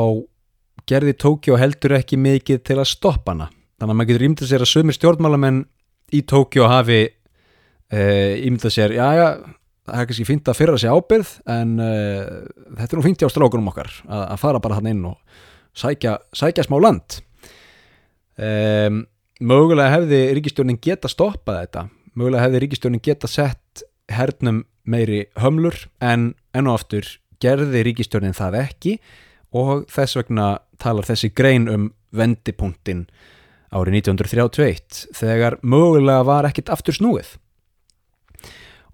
[0.88, 3.50] gerði Tókjó heldur ekki mikið til að stoppa hana.
[3.76, 5.60] Þannig að maður getur ímyndað sér að sömur stjórnmálamenn
[6.16, 8.00] í Tókjó hafi e,
[8.46, 9.26] ímyndað sér, já já
[9.86, 12.30] það er kannski fínt að fyrra sig ábyrð en uh,
[12.78, 15.44] þetta er nú fínt hjá strákunum okkar að, að fara bara hann inn og
[15.78, 17.20] sækja, sækja smá land.
[18.36, 19.04] Um,
[19.40, 21.84] mögulega hefði ríkistjórnin geta stoppað þetta.
[22.16, 27.08] Mögulega hefði ríkistjórnin geta sett hernum meiri hömlur en enn og aftur
[27.42, 28.98] gerði ríkistjórnin það ekki
[29.56, 30.46] og þess vegna
[30.80, 33.06] talar þessi grein um vendipunktin
[33.74, 37.34] árið 1931 þegar mögulega var ekkit aftur snúið.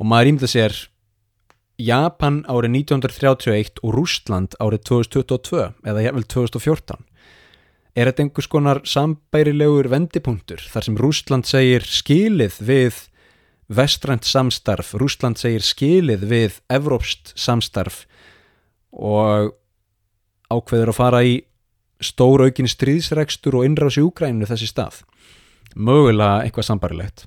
[0.01, 0.75] Og maður ímda sér
[1.83, 7.07] Japan árið 1931 og Rústland árið 2022 eða jæfnvel 2014
[7.97, 13.01] er þetta einhvers konar sambærilegur vendipunktur þar sem Rústland segir skilið við
[13.73, 18.05] vestrænt samstarf, Rústland segir skilið við evrópst samstarf
[18.93, 19.53] og
[20.53, 21.37] ákveður að fara í
[22.03, 25.03] stóra aukin stríðsregstur og innráðs í Úkræninu þessi stað?
[25.77, 27.27] Mögulega eitthvað sambarilegt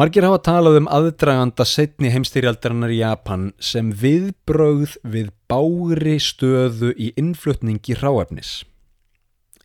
[0.00, 7.10] Margir hafa talað um aðdraganda setni heimstyrjaldarinnar í Japan sem viðbrögð við bári stöðu í
[7.20, 8.62] innflutningi ráefnis.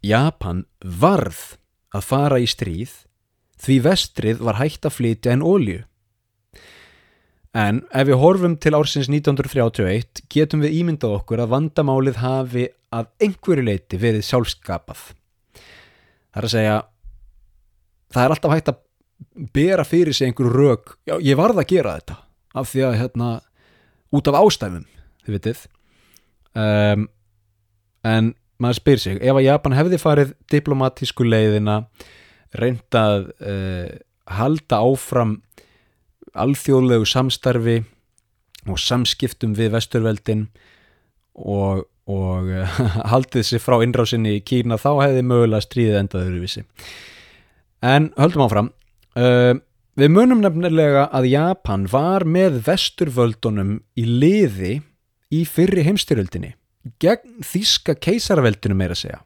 [0.04, 1.56] Japan varð
[1.95, 2.98] að fara í stríð
[3.63, 5.80] því vestrið var hægt að flytja en ólju.
[7.56, 13.08] En ef við horfum til ársins 1931 getum við ímyndað okkur að vandamálið hafi að
[13.24, 15.13] einhverju leiti verið sjálfskapað.
[15.56, 16.80] Það er að segja,
[18.12, 18.84] það er alltaf hægt að
[19.56, 22.17] bera fyrir sig einhverju rauk já, ég varð að gera þetta
[22.56, 23.30] af því að hérna,
[24.15, 24.86] út af ástæfum
[25.25, 25.63] þið vitið.
[26.56, 27.08] Um,
[28.08, 31.82] en maður spyr sig ef að Japan hefði farið diplomatísku leiðina
[32.56, 33.89] reyndað uh,
[34.32, 35.39] halda áfram
[36.36, 37.82] alþjóðlegu samstarfi
[38.71, 40.47] og samskiptum við vesturveldin
[41.36, 42.49] og, og
[43.12, 46.65] haldið sér frá innrásinni í Kína þá hefði mögulega stríðið endaður í vissi
[47.86, 48.71] en höldum áfram
[49.15, 49.56] Uh,
[49.95, 54.73] við munum nefnilega að Japan var með vesturvöldunum í liði
[55.32, 56.56] í fyrri heimstyröldinni
[57.01, 59.21] gegn þíska keisarveldunum meira segja.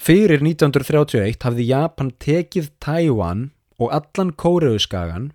[0.00, 5.32] Fyrir 1931 hafði Japan tekið Tæwan og allan Kóreauskagan.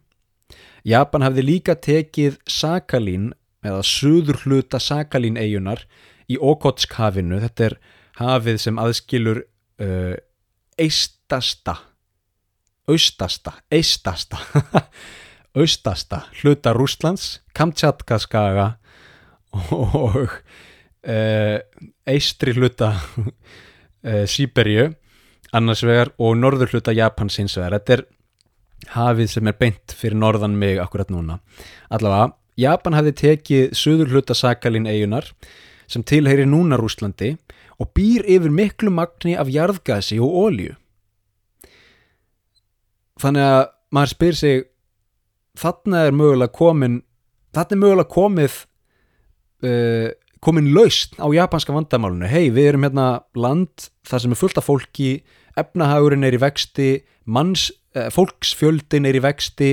[0.85, 3.33] Japan hafði líka tekið Sakhalín
[3.65, 5.83] eða suður hluta Sakhalín eigunar
[6.29, 7.37] í Okotsk-hafinu.
[7.43, 7.77] Þetta er
[8.17, 10.15] hafið sem aðskilur uh,
[10.81, 11.77] eistasta
[12.87, 14.37] austasta, eistasta.
[15.55, 18.73] Austasta hluta Rúslands Kamtjatkaskaga
[19.71, 21.59] og uh,
[22.11, 24.89] eistri hluta uh, Sýberju
[25.55, 27.77] annars vegar og norður hluta Japans hins vegar.
[27.79, 28.03] Þetta er
[28.97, 31.39] hafið sem er beint fyrir norðan mig akkurat núna.
[31.87, 35.31] Allavega, Japan hafði tekið söður hluta Sakalin eigunar
[35.87, 37.37] sem tilheyri núna Rúslandi
[37.79, 40.75] og býr yfir miklu magni af jarðgasi og ólju
[43.21, 43.63] þannig að
[43.95, 44.63] maður spyr sig
[45.59, 46.99] þarna er mögulega komin
[47.55, 48.57] þarna er mögulega komið
[49.65, 50.09] uh,
[50.45, 54.67] komin laust á japanska vandamálunu hei við erum hérna land þar sem er fullt af
[54.67, 55.11] fólki
[55.55, 56.89] efnahagurinn er í vexti
[57.25, 59.71] manns, uh, fólksfjöldin er í vexti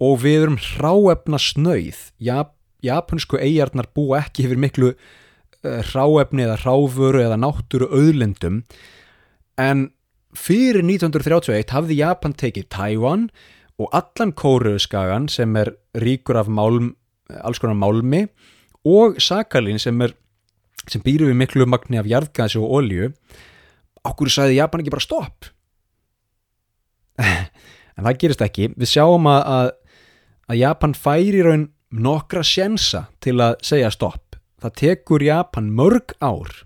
[0.00, 6.60] og við erum hráefna snöyð Jap japansku eigarnar búa ekki yfir miklu uh, hráefni eða
[6.62, 8.62] hráfuru eða náttúru auðlendum
[9.60, 9.90] en
[10.36, 13.28] fyrir 1931 hafði Japan tekið Taiwan
[13.80, 16.94] og allan Kóruðskagan sem er ríkur af málm,
[17.40, 18.26] alls konar málmi
[18.86, 19.98] og Sakalin sem,
[20.86, 23.12] sem býru við miklu magni af jarðgasi og olju
[24.06, 25.50] okkur sagði Japan ekki bara stopp?
[28.00, 28.70] En það gerist ekki.
[28.80, 29.66] Við sjáum að, að,
[30.48, 34.38] að Japan færi raun nokkra sjensa til að segja stopp.
[34.62, 36.62] Það tekur Japan mörg ár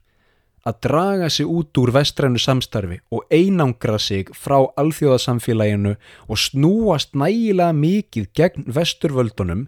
[0.65, 5.95] að draga sig út úr vestrænu samstarfi og einangra sig frá alþjóðasamfélaginu
[6.29, 9.67] og snúast nægilega mikið gegn vesturvöldunum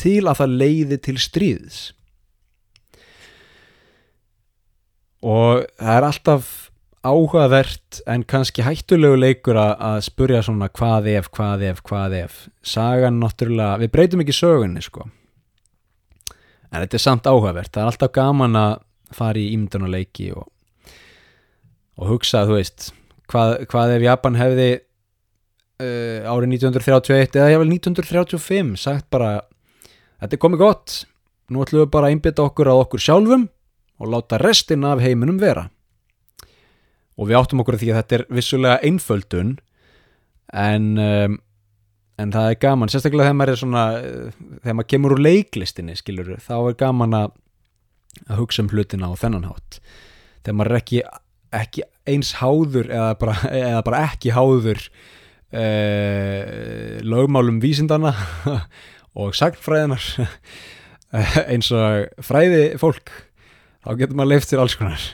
[0.00, 1.78] til að það leiði til stríðs.
[5.18, 6.50] Og það er alltaf
[7.08, 12.42] áhugavert en kannski hættulegu leikur að spurja svona hvað ef, hvað ef, hvað ef.
[12.62, 15.08] Sagan náttúrulega, við breytum ekki sögunni sko.
[16.68, 18.74] En þetta er samt áhugavert, það er alltaf gaman að
[19.14, 20.48] fara í ímyndunuleiki og,
[21.98, 22.90] og hugsa, þú veist
[23.30, 29.32] hvað, hvað ef Japan hefði uh, árið 1931 eða jável 1935 sagt bara
[30.20, 30.98] þetta er komið gott
[31.48, 33.48] nú ætlum við bara að einbita okkur að okkur sjálfum
[33.98, 35.66] og láta restin af heiminum vera.
[37.18, 39.56] Og við áttum okkur því að þetta er vissulega einföldun
[40.54, 41.38] en um,
[42.18, 43.82] en það er gaman, sérstaklega þegar maður er svona
[44.62, 47.28] þegar maður kemur úr leiklistinni skilur, þá er gaman að
[48.26, 49.80] að hugsa um hlutina á þennan hátt.
[50.42, 51.00] Þegar maður er ekki,
[51.60, 54.82] ekki eins háður eða bara, eða bara ekki háður
[55.52, 58.14] eh, lögmálum vísindana
[59.18, 60.04] og sagnfræðinar
[61.50, 63.12] eins og fræði fólk
[63.84, 65.04] þá getur maður leift sér alls konar.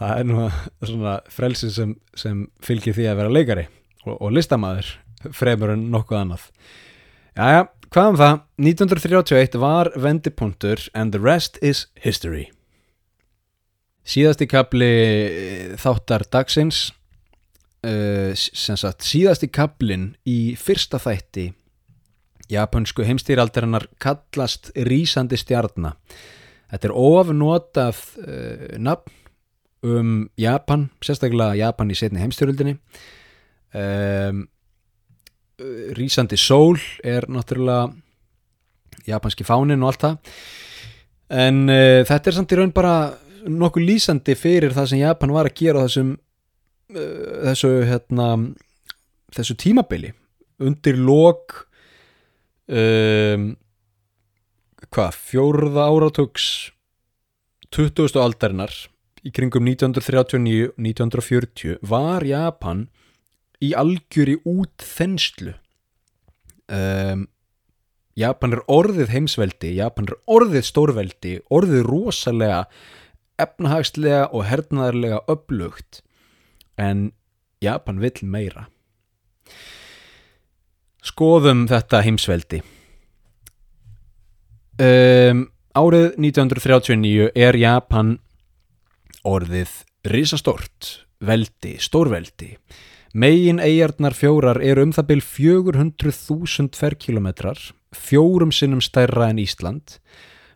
[0.00, 0.46] Það er nú
[0.88, 3.66] svona frelsin sem, sem fylgir því að vera leikari
[4.06, 4.94] og, og listamæður
[5.36, 6.46] fremur en nokkuð annað.
[7.36, 8.40] Jæja, hvað um það?
[8.70, 12.48] 1931 var vendipunktur and the rest is history.
[14.06, 16.90] Síðasti kapli eh, þáttar dagsins,
[17.86, 21.50] uh, sem sagt síðasti kaplin í fyrsta þætti
[22.50, 25.96] japansku heimstýraldarinnar kallast Rísandi stjarnar.
[26.70, 29.16] Þetta er ofnotað uh, nafn
[29.86, 32.76] um Japan, sérstaklega Japan í setni heimstýröldinni.
[33.70, 34.44] Um,
[35.96, 37.90] Rísandi sól er náttúrulega
[39.08, 40.16] japanski fánin og allt það
[41.40, 42.94] en uh, þetta er samt í raun bara
[43.48, 46.20] nokkuð lýsandi fyrir það sem Japan var að gera þessum uh,
[47.50, 48.26] þessu hérna
[49.34, 50.10] þessu tímabili
[50.60, 51.44] undir lok
[52.68, 53.56] um,
[54.90, 56.46] hvað, fjórða áratöks
[57.70, 58.18] 20.
[58.18, 58.72] aldarinnar
[59.24, 62.88] í kringum 1939-1940 var Japan
[63.60, 65.54] í algjöri út þenslu
[66.72, 67.26] um,
[68.18, 72.64] Japan er orðið heimsveldi Japan er orðið stórveldi orðið rosalega
[73.40, 76.02] efnahagslega og hernaðarlega upplugt
[76.80, 77.10] en
[77.60, 78.66] Japan vill meira.
[81.04, 82.60] Skoðum þetta heimsveldi.
[84.80, 85.46] Um,
[85.76, 88.14] árið 1939 er Japan
[89.28, 89.74] orðið
[90.08, 92.54] risastort veldi, stórveldi
[93.10, 97.58] Megin eigarnar fjórar eru um það byl 400.000 ferkilometrar,
[97.90, 99.96] fjórum sinnum stærra en Ísland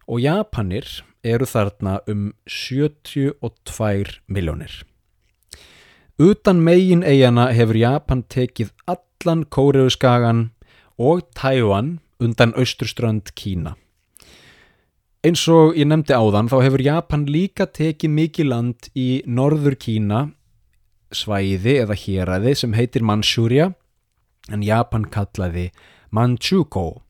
[0.07, 0.87] og Japanir
[1.27, 4.85] eru þarna um 72 miljónir.
[6.15, 10.53] Utan megin eigana hefur Japan tekið allan Kóreuskagan
[10.95, 13.75] og Tævan undan austurströnd Kína.
[15.27, 20.29] Eins og ég nefndi áðan þá hefur Japan líka tekið mikið land í norður Kína
[21.17, 23.73] svæði eða héræði sem heitir Manchúria
[24.53, 25.71] en Japan kallaði
[26.15, 27.01] Manchukuo.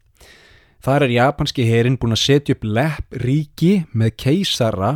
[0.85, 4.91] Þar er japanski herin búin að setja upp lepp ríki með keisara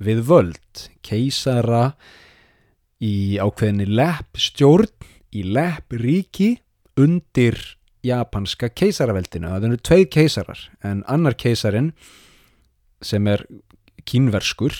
[0.00, 0.84] við völd.
[1.04, 1.92] Keisara
[3.04, 4.88] í ákveðinni lepp stjórn
[5.36, 6.54] í lepp ríki
[6.98, 7.58] undir
[8.06, 9.50] japanska keisaraveldinu.
[9.52, 11.92] Það eru tveið keisarar en annar keisarin
[13.04, 13.44] sem er
[14.08, 14.74] kínverskur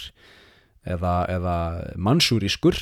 [0.88, 1.56] eða, eða
[2.00, 2.78] mansúrískur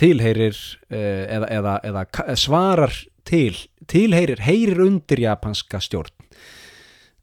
[0.00, 0.96] tilheyrir uh,
[1.36, 2.96] eða, eða, eða svarar
[3.28, 3.54] til
[3.90, 6.12] tilheyrir, heyrir undir japanska stjórn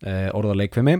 [0.05, 0.99] uh, orðaleikvimi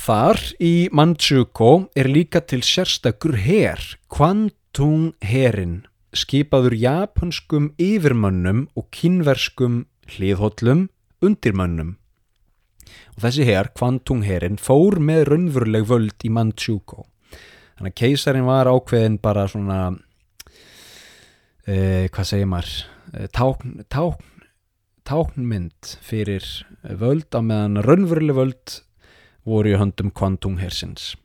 [0.00, 5.82] Þar í Manchukuo er líka til sérstakur her, Kwantung herin,
[6.16, 9.82] skipaður japanskum yfirmönnum og kínverskum
[10.14, 10.86] hliðhóllum
[11.20, 11.98] undirmönnum.
[13.12, 17.04] Og þessi her, Kwantung herin, fór með raunveruleg völd í Manchukuo.
[17.76, 19.82] Þannig að keisarin var ákveðin bara svona,
[21.66, 22.74] eh, hvað segir maður,
[23.14, 24.44] eh, tákn, tákn,
[25.04, 26.44] táknmynd fyrir
[26.82, 28.80] völd á meðan raunveruleg völd
[29.44, 31.16] voru í höndum Kwantung hersins.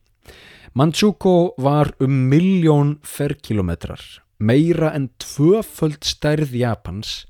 [0.75, 4.01] Manchukuo var um miljón ferkilometrar,
[4.39, 7.23] meira en tvöföld stærð Japans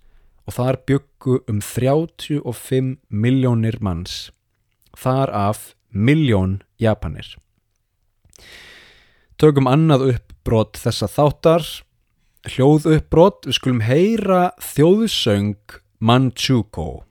[0.45, 4.31] og þar byggu um 35 miljónir manns,
[4.97, 7.35] þar af miljón Japanir.
[9.37, 11.65] Tökum annað uppbrot þessa þáttar,
[12.51, 17.03] hljóð uppbrot, við skulum heyra þjóðsöng Manchukuo.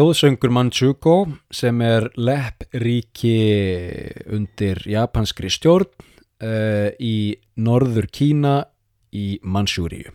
[0.00, 1.16] Þjóðsöngur Manchukuo
[1.52, 3.32] sem er leppríki
[4.32, 5.90] undir japanskri stjórn
[6.40, 8.54] uh, í norður Kína
[9.12, 10.08] í Mansjúriu.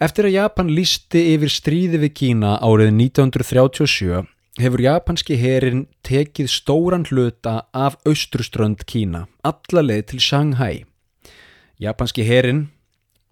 [0.00, 4.22] Eftir að Japan lísti yfir stríði við Kína árið 1937
[4.62, 10.86] hefur japanski herin tekið stóran hluta af austruströnd Kína, alla leið til Shanghai.
[11.76, 12.70] Japanski herin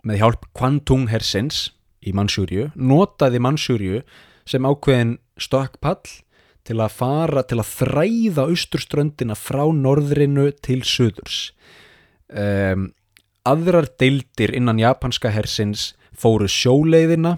[0.04, 1.70] með hjálp Kwantung hersins
[2.04, 4.04] í Mansjúriu, notaði Mansjúriu
[4.48, 6.02] sem ákveðin stokkpall
[6.64, 11.52] til að fara, til að þræða austurströndina frá norðrinu til söðurs.
[12.32, 12.92] Um,
[13.44, 17.36] aðrar deildir innan japanska hersins fóru sjóleiðina,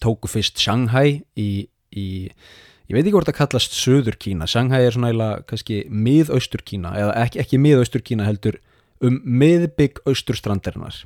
[0.00, 4.96] tóku fyrst Shanghai í, í ég veit ekki hvort það kallast söður Kína, Shanghai er
[4.96, 8.60] svona eða kannski miðaustur Kína, eða ekki, ekki miðaustur Kína heldur
[9.04, 10.96] um miðbygg austurstrandarinnar.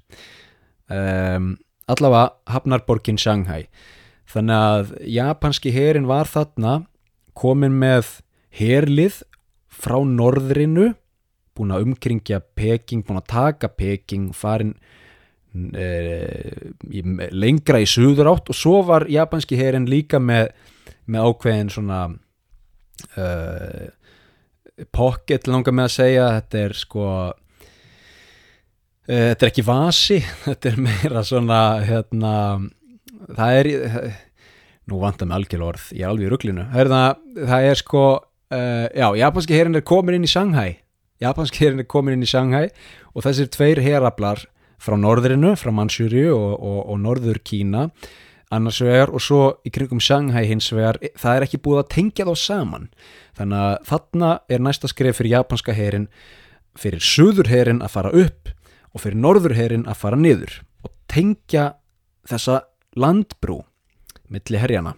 [0.93, 1.55] Um,
[1.91, 3.65] allavega hafnarborgin Shanghai
[4.35, 6.81] þannig að japanski herin var þarna
[7.39, 8.19] komin með
[8.55, 9.23] herlið
[9.71, 10.93] frá norðrinu
[11.55, 14.75] búin að umkringja Peking búin að taka Peking farin
[15.55, 15.87] e,
[17.31, 20.51] lengra í suður átt og svo var japanski herin líka með,
[21.07, 22.01] með ákveðin svona
[23.15, 23.87] uh,
[24.91, 26.29] pocket langar með að segja.
[26.41, 27.09] Þetta er sko
[29.05, 30.17] Uh, þetta er ekki vasi,
[30.47, 32.31] þetta er meira svona, hérna,
[33.37, 33.67] það er,
[34.91, 38.03] nú vantar mig algjörl orð, ég er alveg í rugglinu, það, er sko,
[38.53, 40.77] uh, já, japanski herin er komin inn í Shanghai,
[41.23, 42.69] japanski herin er komin inn í Shanghai
[43.15, 44.45] og þessir tveir herablar
[44.83, 47.89] frá norðrinu, frá Mansjúriu og, og, og norður Kína,
[48.55, 52.29] annars vegar og svo í kringum Shanghai hins vegar, það er ekki búið að tengja
[52.29, 52.89] þá saman,
[53.39, 56.11] þannig að þarna er næsta skref fyrir japanska herin,
[56.79, 58.53] fyrir suður herin að fara upp
[58.95, 61.73] og fyrir norðurherin að fara niður og tengja
[62.29, 62.61] þessa
[62.99, 63.63] landbrú
[64.35, 64.95] milli herjana.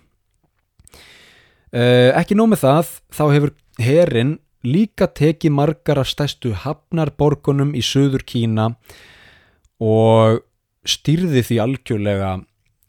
[1.77, 7.83] Uh, ekki nóg með það, þá hefur herin líka tekið margar af stæstu hafnarborgunum í
[7.85, 8.73] söður Kína
[9.83, 10.43] og
[10.87, 12.31] stýrði því algjörlega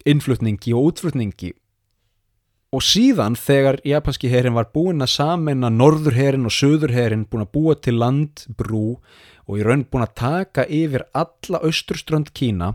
[0.08, 1.52] innflutningi og útflutningi
[2.76, 7.78] og síðan þegar japanski herin var búinn að samena norðurherin og söðurherin búinn að búa
[7.80, 8.86] til landbrú
[9.48, 12.74] og í raun búinn að taka yfir alla austurströnd Kína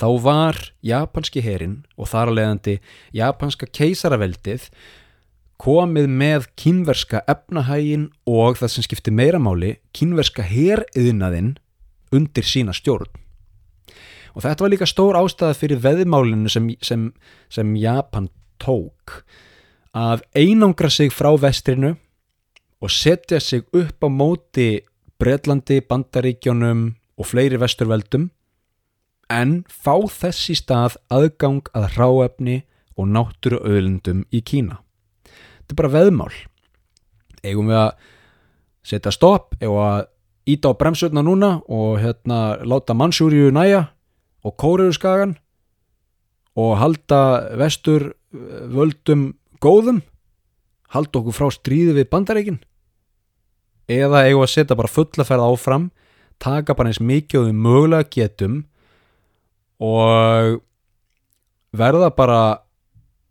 [0.00, 2.74] þá var japanski herin og þar að leiðandi
[3.16, 4.68] japanska keisaraveldið
[5.60, 11.58] komið með kínverska efnahægin og það sem skipti meiramáli kínverska heriðnaðinn
[12.16, 13.10] undir sína stjórn.
[14.32, 17.10] Og þetta var líka stór ástæða fyrir veðmálinu sem, sem,
[17.52, 18.30] sem Japan
[18.62, 19.20] tók
[19.96, 21.96] að einangra sig frá vestrinu
[22.80, 24.68] og setja sig upp á móti
[25.20, 28.30] Breitlandi, Bandaríkjónum og fleiri vesturveldum
[29.30, 32.56] en fá þess í stað aðgang að ráefni
[32.98, 34.80] og náttúru öðlundum í Kína.
[35.24, 36.32] Þetta er bara veðmál.
[37.46, 37.92] Eigum við að
[38.90, 40.08] setja stopp, við að
[40.50, 43.86] íta á bremsutna núna og hérna láta mannsjúriu næja
[44.44, 45.36] og kóriðu skagan
[46.58, 47.20] og halda
[47.60, 50.00] vestur völdum góðum
[50.94, 52.60] halda okkur frá stríði við bandareikin
[53.90, 55.90] eða eigum að setja bara fullaferð áfram
[56.42, 58.60] taka bara eins mikið og við mögulega getum
[59.80, 60.60] og
[61.76, 62.42] verða bara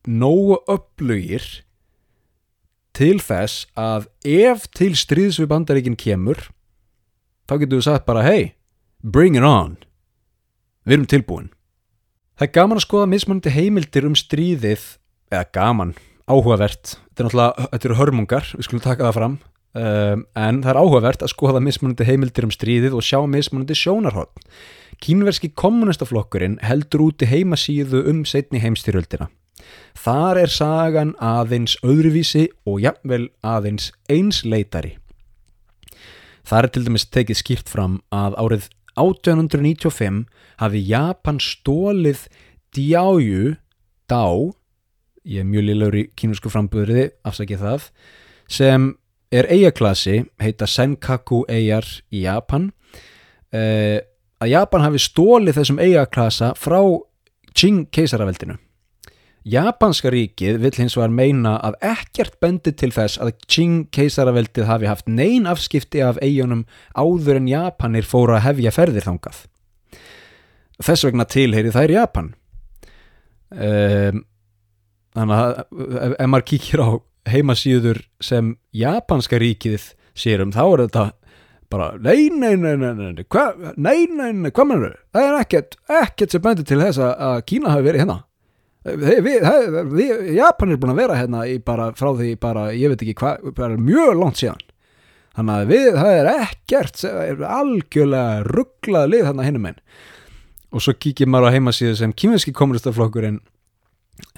[0.09, 1.43] nógu upplugir
[2.97, 6.49] til þess að ef til stríðs við bandaríkin kemur
[7.49, 8.53] þá getum við sagt bara hey,
[9.01, 9.77] bring it on.
[10.85, 11.49] Við erum tilbúin.
[12.39, 14.83] Það er gaman að skoða mismunandi heimildir um stríðið,
[15.27, 15.93] eða gaman,
[16.29, 19.35] áhugavert, þetta er náttúrulega, þetta eru hörmungar, við skulum taka það fram,
[19.81, 24.39] um, en það er áhugavert að skoða mismunandi heimildir um stríðið og sjá mismunandi sjónarhótt.
[24.99, 29.29] Kínverski kommunistaflokkurinn heldur úti heimasíðu um setni heimstyrjöldina.
[29.95, 34.97] Þar er sagan aðeins öðruvísi og jafnvel aðeins einsleitari.
[36.43, 38.69] Það er til dæmis tekið skýrt fram að árið
[38.99, 40.23] 1895
[40.59, 42.25] hafi Japan stólið
[42.75, 43.55] djáju
[44.09, 44.25] dá,
[45.23, 47.87] ég er mjög liðlegur í kínusku framböðriði, afsakið það,
[48.49, 48.89] sem
[49.31, 52.71] er eigaklasi, heita Senkaku eigar í Japan,
[53.53, 54.01] eh,
[54.39, 56.79] að Japan hafi stólið þessum eigaklasa frá
[57.57, 58.55] Qing keisaraveldinu.
[59.49, 64.89] Japanska ríkið vill hins vegar meina að ekkert bendi til þess að Qing keisaraveldið hafi
[64.89, 69.39] haft neyn afskipti af eigunum áður en Japanir fóru að hefja ferðir þangað.
[70.79, 72.33] Þess vegna tilheyri þær Japan.
[73.49, 74.23] Um,
[75.17, 75.53] þannig að
[76.13, 76.89] ef, maður kíkir á
[77.29, 81.05] heimasýður sem Japanska ríkið sérum þá er þetta
[81.69, 85.03] bara nei, nei, nei, nei, nei, hva, nei, nei, nei, hvað mennur þau?
[85.15, 88.17] Það er ekkert, ekkert sem bendi til þess að Kína hafi verið hérna.
[88.89, 89.45] Við, við,
[89.91, 93.17] við, Japan er búin að vera hérna í bara frá því bara, ég veit ekki
[93.19, 94.61] hvað, bara mjög langt síðan
[95.35, 99.81] þannig að við, það er ekkert er algjörlega rugglað lið hérna hinnum einn
[100.69, 103.39] og svo kíkir maður á heimasíðu sem kýminski kommunistaflokkurinn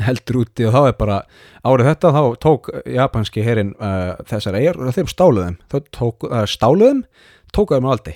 [0.01, 1.17] heldur úti og þá er bara
[1.67, 6.45] árið þetta þá tók japanski herin uh, þessar eigir og þeim stáluðum þá tók, uh,
[6.49, 7.03] stáluðum,
[7.55, 8.15] tókuðum aldrei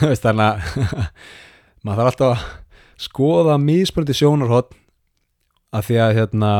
[0.24, 1.10] þannig að
[1.84, 2.46] maður þarf alltaf að
[3.04, 4.74] skoða mísbröndi sjónarhótt
[5.74, 6.50] af því að hérna,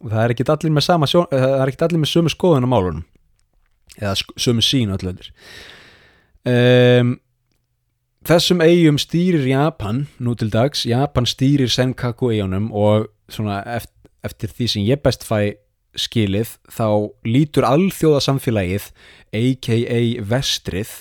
[0.00, 2.72] það er ekki allir með sama sjón, það er ekki allir með sömu skoðun á
[2.72, 3.02] málunum.
[4.00, 5.28] Eða sömu sín allir
[6.50, 7.12] um,
[8.26, 14.52] þessum eigum stýrir Japan nú til dags, Japan stýrir Senkaku eigunum og svona eftir, eftir
[14.52, 15.54] því sem ég best fæ
[15.94, 16.86] skilið þá
[17.28, 18.88] lítur alþjóðasamfélagið
[19.34, 20.00] a.k.a.
[20.26, 20.94] vestrið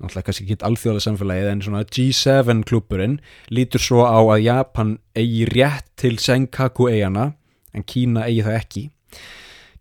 [0.00, 3.18] náttúrulega kannski ekki alþjóðlega samfélagið en svona G7 klúpurinn
[3.54, 7.32] lítur svo á að Japan eigi rétt til Senkaku eigana
[7.74, 8.84] en Kína eigi það ekki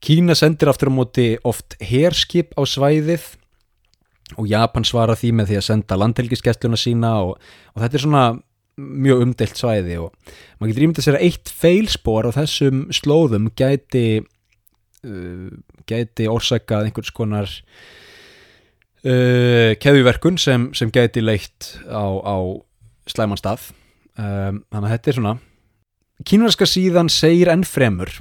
[0.04, 3.26] Kína sendir aftur á móti oft herskip á svæðið
[4.38, 7.38] og Japan svara því með því að senda landhelgiskestluna sína og,
[7.74, 8.26] og þetta er svona
[8.80, 10.14] mjög umdelt svæði og
[10.58, 14.24] maður getur ímyndið sér að eitt feilspor á þessum slóðum gæti
[15.06, 15.50] uh,
[15.90, 17.50] gæti orsakað einhvers konar
[19.06, 22.38] uh, keðjuverkun sem, sem geti leitt á, á
[23.10, 23.72] slæman stað.
[24.14, 25.36] Um, þannig að þetta er svona.
[26.30, 28.12] Kínverska síðan segir enn fremur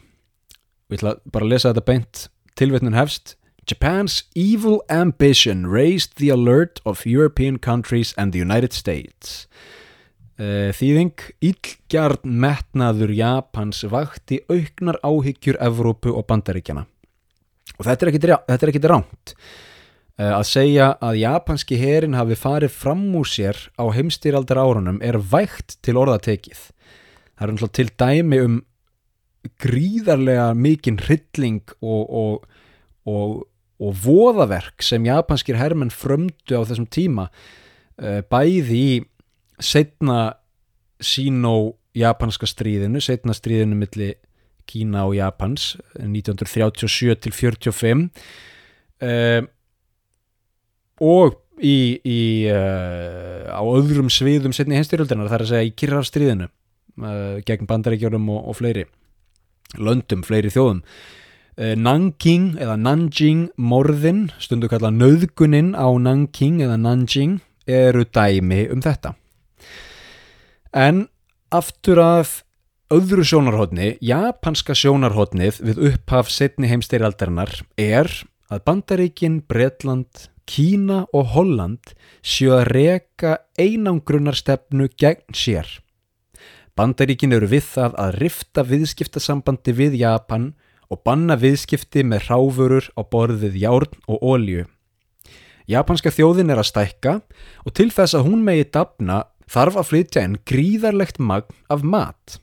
[0.89, 2.27] við ætla bara að lesa þetta beint
[2.59, 3.37] tilvetnun hefst
[3.69, 9.47] Japan's evil ambition raised the alert of European countries and the United States.
[9.47, 9.82] uh,
[10.39, 16.87] Þýðing Ílgjarn metnaður Japans vakti auknar áhyggjur Evrópu og Bandaríkjana
[17.77, 19.35] og þetta er ekkit ránt
[20.21, 25.17] Eh, að segja að japanski herin hafi farið fram úr sér á heimstýraldar árunum er
[25.17, 26.67] vægt til orðatekið.
[27.33, 28.59] Það er umhlað til dæmi um
[29.63, 32.45] gríðarlega mikinn hrylling og, og,
[33.09, 33.33] og,
[33.81, 37.31] og voðaverk sem japanskir hermenn frömdu á þessum tíma
[37.97, 39.01] eh, bæði í
[39.63, 40.35] setna
[41.03, 44.13] síno japanska stríðinu, setna stríðinu milli
[44.69, 48.05] Kína og Japans 1937 til 45
[49.03, 49.43] uh,
[51.03, 57.41] og í, í uh, á öðrum sviðum setni henstyrjöldinar þar að segja í kyrrarstríðinu uh,
[57.47, 58.87] gegn bandaríkjórum og, og fleiri
[59.81, 60.83] löndum, fleiri þjóðum.
[61.59, 68.81] Uh, Nanking eða Nanjing morðin, stundu kalla nöðguninn á Nanking eða Nanjing eru dæmi um
[68.85, 69.17] þetta
[70.73, 71.07] en
[71.53, 72.41] aftur að
[72.93, 78.11] öðru sjónarhóttni, japanska sjónarhóttnið við upphaf setni heimstyrjaldarinnar er
[78.53, 85.69] að Bandaríkin, Bretland, Kína og Holland séu að reka einangrunarstefnu gegn sér.
[86.77, 90.53] Bandaríkin eru við það að rifta viðskiptasambandi við Japan
[90.93, 94.65] og banna viðskipti með ráfurur á borðið járn og ólju.
[95.71, 97.19] Japanska þjóðin er að stækka
[97.65, 102.39] og til þess að hún megi dafna þarf að flytja einn gríðarlegt magn af mat.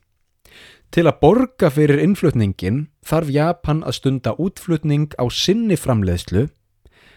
[0.93, 6.47] Til að borga fyrir innflutningin þarf Japan að stunda útflutning á sinni framleiðslu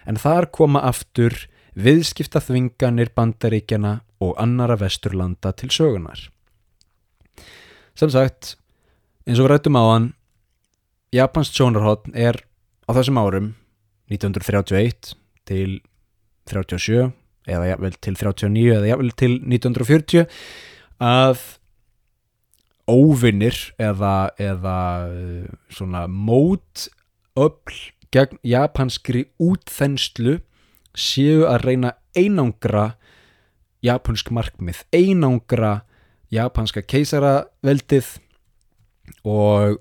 [0.08, 1.36] en þar koma aftur
[1.80, 6.28] viðskiptaþvinganir bandaríkjana og annara vesturlanda til sögunar.
[7.96, 8.56] Sem sagt,
[9.24, 10.12] eins og rættum á hann,
[11.12, 12.38] Japans sjónarhótt er
[12.88, 13.48] á þessum árum
[14.12, 15.16] 1931
[15.48, 15.80] til
[16.48, 17.12] 37
[17.48, 20.26] eða jafnvel til 39 eða jafnvel til 1940
[21.02, 21.42] að
[22.90, 24.78] óvinnir eða, eða
[25.08, 26.88] uh, svona mót
[27.38, 27.78] öll
[28.12, 30.40] gegn japanskri útþenslu
[30.92, 32.92] séu að reyna einangra
[33.82, 35.80] japansk markmið, einangra
[36.32, 38.10] japanska keisaraveldið
[39.28, 39.78] og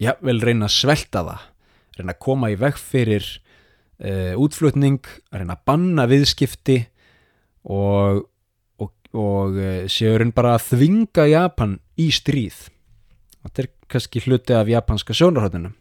[0.00, 1.46] ja, vel reyna að svelta það,
[1.98, 5.00] reyna að koma í veg fyrir uh, útflutning,
[5.32, 6.82] reyna að banna viðskipti
[7.64, 8.24] og,
[8.80, 12.68] og, og uh, séu reyna bara að þvinga Japan í stríð.
[13.40, 15.72] Þetta er kannski hluti af japanska sjónarhóttinu.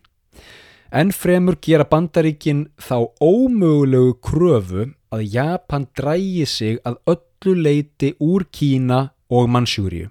[0.90, 8.48] En fremur gera bandaríkin þá ómögulegu kröfu að Japan drægi sig að öllu leiti úr
[8.50, 10.10] Kína og Mansjúriu.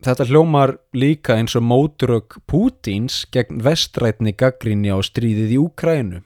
[0.00, 6.22] Þetta hljómar líka eins og móturög Pútins gegn vestrætni gaggrinni á stríðið í Úkrænu.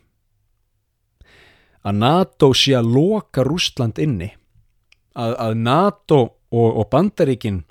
[1.85, 4.31] Að NATO sé að loka Rústland inni.
[5.15, 6.19] Að, að NATO
[6.51, 7.63] og, og bandaríkin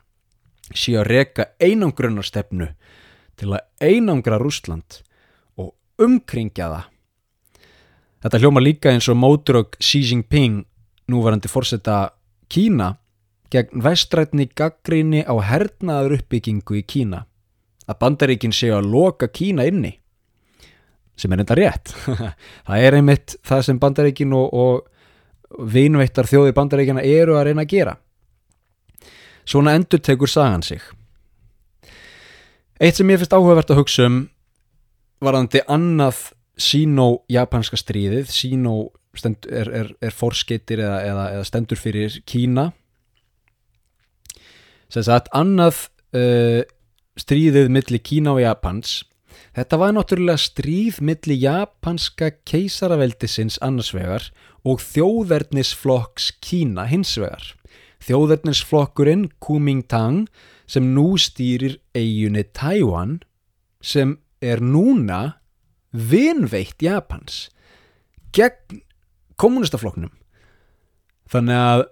[0.74, 2.70] sé að reka einangrunarstefnu
[3.40, 5.02] til að einangra Rústland
[5.60, 6.90] og umkringja það.
[8.24, 10.62] Þetta hljóma líka eins og móturög Xi Jinping,
[11.12, 12.14] núvarandi fórseta
[12.48, 12.94] Kína,
[13.52, 17.26] gegn vestrætni gaggríni á hernaður uppbyggingu í Kína.
[17.90, 19.98] Að bandaríkin séu að loka Kína inni,
[21.20, 21.94] sem er enda rétt.
[22.68, 27.74] það er einmitt það sem bandaríkin og, og vinveittar þjóði bandaríkina eru að reyna að
[27.76, 27.96] gera.
[29.46, 30.82] Svona endur tekur sagan sig.
[32.82, 34.24] Eitt sem ég finnst áhugavert að hugsa um
[35.24, 38.32] varðandi annað síno-japanska stríðið.
[38.34, 38.76] Síno
[39.24, 42.72] er, er, er forskeitir eða, eða, eða stendur fyrir Kína.
[44.94, 45.86] Þess að annað
[46.18, 46.62] uh,
[47.20, 49.02] stríðið milli Kína og Japans
[49.54, 54.32] Þetta var náttúrulega stríð milli japanska keisaraveldisins annarsvegar
[54.66, 57.52] og þjóðverðnisflokks Kína hinsvegar.
[58.02, 60.26] Þjóðverðnisflokkurinn Kuomintang
[60.66, 63.20] sem nú stýrir eiginni Taiwan
[63.84, 65.38] sem er núna
[65.94, 67.52] vinveitt Japans
[68.34, 68.82] gegn
[69.38, 70.10] kommunistaflokknum.
[71.30, 71.84] Þannig að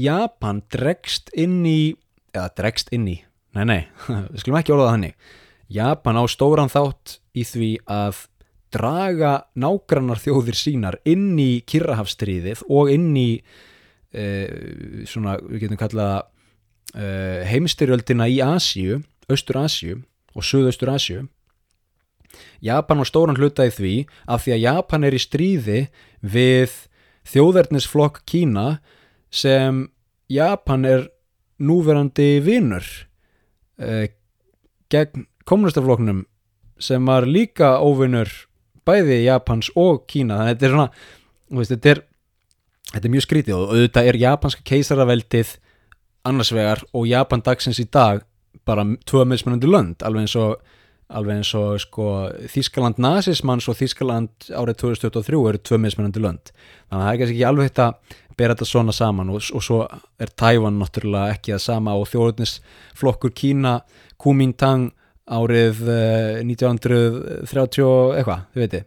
[0.00, 1.94] Japan dregst inn í,
[2.34, 3.16] eða dregst inn í,
[3.54, 3.80] nei nei,
[4.32, 5.16] við skulum ekki orða það hannig.
[5.70, 8.26] Japan á stóran þátt í því að
[8.74, 13.30] draga nágrannar þjóðir sínar inn í Kirrahafstríðið og inn í
[14.14, 14.24] e,
[15.10, 16.14] svona, við getum kallað
[16.94, 17.06] e,
[17.50, 19.00] heimstyrjöldina í Asíu,
[19.30, 20.00] Östur Asíu
[20.34, 21.26] og Suðaustur Asíu
[22.62, 23.94] Japan á stóran hluta í því
[24.30, 25.80] af því að Japan er í stríði
[26.22, 26.76] við
[27.30, 28.68] þjóðverðnisflokk Kína
[29.30, 29.88] sem
[30.30, 31.08] Japan er
[31.60, 32.86] núverandi vinnur
[33.78, 34.10] e,
[34.90, 36.24] gegn kommunistafloknum
[36.80, 38.30] sem var líka óvinnur
[38.88, 40.38] bæði Japans og Kína.
[40.38, 40.88] Þannig að þetta er svona
[41.58, 42.02] veist, þetta, er,
[42.94, 45.54] þetta er mjög skrítið og auðvitað er japanska keisaraveldið
[46.30, 48.22] annars vegar og Japan dagsins í dag
[48.68, 50.56] bara tvö meðsmennandi lönd alveg eins og,
[51.16, 52.06] alveg eins og sko,
[52.52, 56.52] Þískaland nazismans og Þískaland árið 2023 eru tvö meðsmennandi lönd.
[56.90, 57.88] Þannig að það er ekki alveg þetta
[58.40, 59.82] bera þetta svona saman og, og svo
[60.20, 63.80] er Tævan náttúrulega ekki það sama og þjóðurnisflokkur Kína
[64.20, 64.90] Kuomintang
[65.30, 65.84] árið
[66.42, 68.84] 1930 eitthvað, þið veitir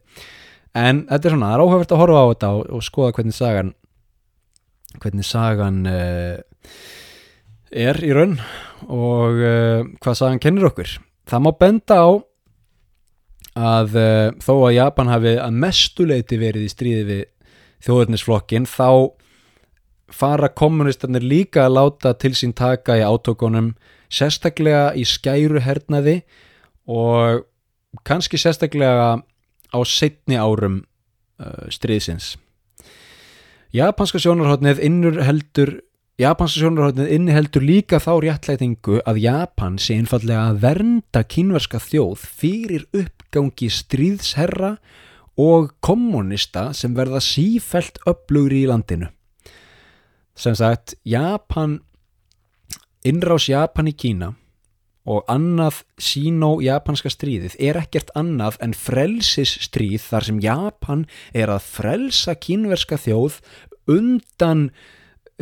[0.74, 3.38] en þetta er svona, það er áhugavert að horfa á þetta og, og skoða hvernig
[3.38, 3.74] sagan
[5.02, 6.36] hvernig sagan uh,
[7.74, 8.38] er í raun
[8.90, 10.98] og uh, hvað sagan kennir okkur.
[11.30, 12.10] Það má benda á
[13.54, 17.24] að uh, þó að Japan hafi að mestuleiti verið í stríði við
[17.84, 18.90] þjóðurnisflokkin þá
[20.14, 23.74] fara kommunistarnir líka að láta til sín taka í átökunum
[24.14, 26.22] sérstaklega í skæru hernaði
[26.90, 27.46] og
[28.06, 29.24] kannski sérstaklega
[29.74, 30.84] á setni árum
[31.42, 32.36] uh, stríðsins
[33.74, 35.80] Japanska sjónarhóttnið innur heldur
[36.22, 42.84] Japanska sjónarhóttnið inniheldur líka þá réttlætingu að Japan sé einfallega að vernda kínverska þjóð fyrir
[42.94, 44.76] uppgangi stríðsherra
[45.42, 49.10] og kommunista sem verða sífelt upplugri í landinu.
[50.38, 51.80] Sem sagt, Japan,
[53.08, 54.34] innrás Japan í Kína
[55.04, 61.02] og annað síno-japanska stríðið er ekkert annað en frelsisstríð þar sem Japan
[61.36, 63.42] er að frelsa kínverska þjóð
[63.92, 64.70] undan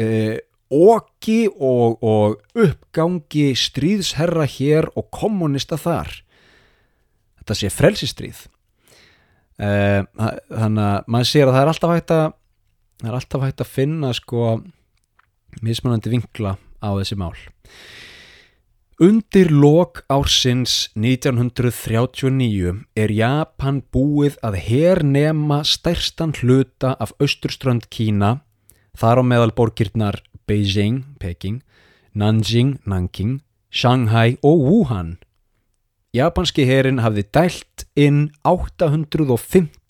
[0.02, 0.38] uh,
[0.72, 6.10] oki og, og uppgangi stríðsherra hér og kommunista þar.
[7.42, 8.46] Þetta sé frelsistríð
[9.62, 12.26] uh, þannig að maður sér að það er alltaf hægt að
[13.02, 14.50] það er alltaf hægt að finna sko
[15.62, 17.38] mismunandi vinkla á þessi mál
[19.02, 28.44] Undir lok ársins 1939 er Japan búið að hernema stærstan hluta af austurströnd Kína,
[28.94, 31.64] þar á meðal borgirnar Beijing, Peking,
[32.14, 33.42] Nanjing, Nanking,
[33.74, 35.18] Shanghai og Wuhan.
[36.14, 38.28] Japanski herin hafði dælt inn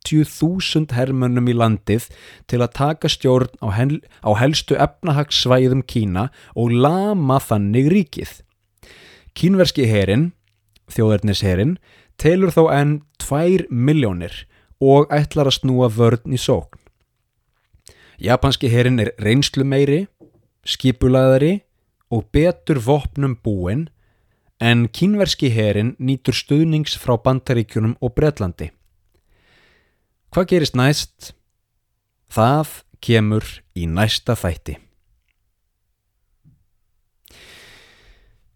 [0.02, 2.08] 850.000 hermönnum í landið
[2.50, 8.42] til að taka stjórn á, hel, á helstu efnahagssvæðum Kína og lama þannig ríkið.
[9.38, 10.32] Kínverski herin,
[10.92, 11.78] þjóðarnisherin,
[12.18, 14.46] telur þó enn 2 miljónir
[14.82, 16.80] og ætlar að snúa vörn í sókn.
[18.22, 20.06] Japanski herin er reynslu meiri,
[20.66, 21.62] skipulaðari
[22.14, 23.88] og betur vopnum búin
[24.62, 28.70] en kínverski herin nýtur stuðnings frá bandaríkjunum og Breitlandi.
[30.32, 31.34] Hvað gerist næst?
[32.32, 32.70] Það
[33.04, 34.78] kemur í næsta þætti.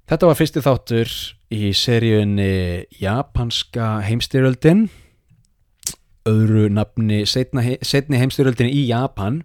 [0.08, 1.12] Þetta var fyrsti þáttur
[1.52, 4.86] í seríunni Japanska heimstyrjöldin
[6.30, 9.42] öðru nafni setni heimstyrjöldin í Japan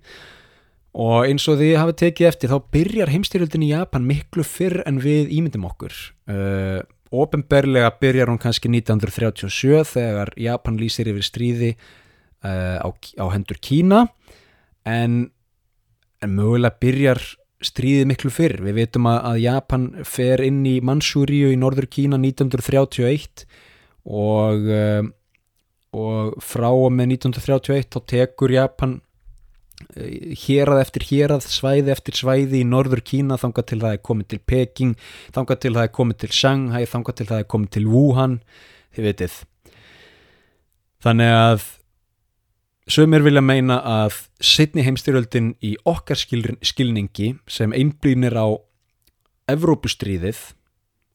[0.95, 5.01] og eins og því hafa tekið eftir þá byrjar heimstyrjöldin í Japan miklu fyrr en
[5.03, 5.97] við ímyndum okkur
[6.31, 6.79] uh,
[7.11, 11.73] ofinberlega byrjar hún kannski 1937 þegar Japan lýsir yfir stríði
[12.47, 14.07] á, á hendur Kína
[14.89, 15.31] en,
[16.21, 17.21] en mögulega byrjar
[17.61, 18.59] stríðið miklu fyrr.
[18.65, 23.45] Við veitum að, að Japan fer inn í Mansúríu í norður Kína 1931
[24.09, 25.05] og, uh,
[25.93, 30.15] og frá og með 1931 þá tekur Japan uh,
[30.47, 34.41] hérað eftir hérað, svæði eftir svæði í norður Kína þangað til það er komið til
[34.53, 34.97] Peking,
[35.37, 38.41] þangað til það er komið til Shanghai, þangað til það er komið til Wuhan,
[38.97, 39.37] þið veitir.
[41.01, 41.69] Þannig að
[42.91, 48.51] Sumir vilja meina að setni heimstyrjöldin í okkar skilningi sem einblýnir á
[49.53, 50.41] Evrópustríðið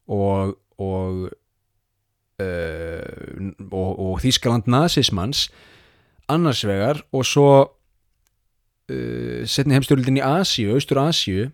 [0.08, 1.20] og, og,
[2.40, 5.50] uh, og, og Þískaland nazismans
[6.32, 11.50] annars vegar og svo uh, setni heimstyrjöldin í Asíu, Austur Asíu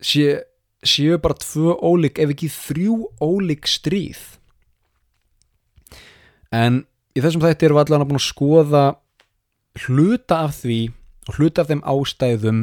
[0.00, 0.40] séu
[0.80, 4.22] sé bara tvö ólík ef ekki þrjú ólík stríð.
[6.48, 8.86] En í þessum þætti erum við allavega búin að skoða
[9.84, 10.80] hluta af því
[11.26, 12.60] og hluta af þeim ástæðum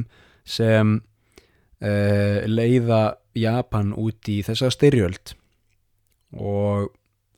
[0.47, 0.87] sem
[1.83, 3.03] uh, leiða
[3.37, 5.33] Japan út í þessa styrjöld
[6.33, 6.89] og,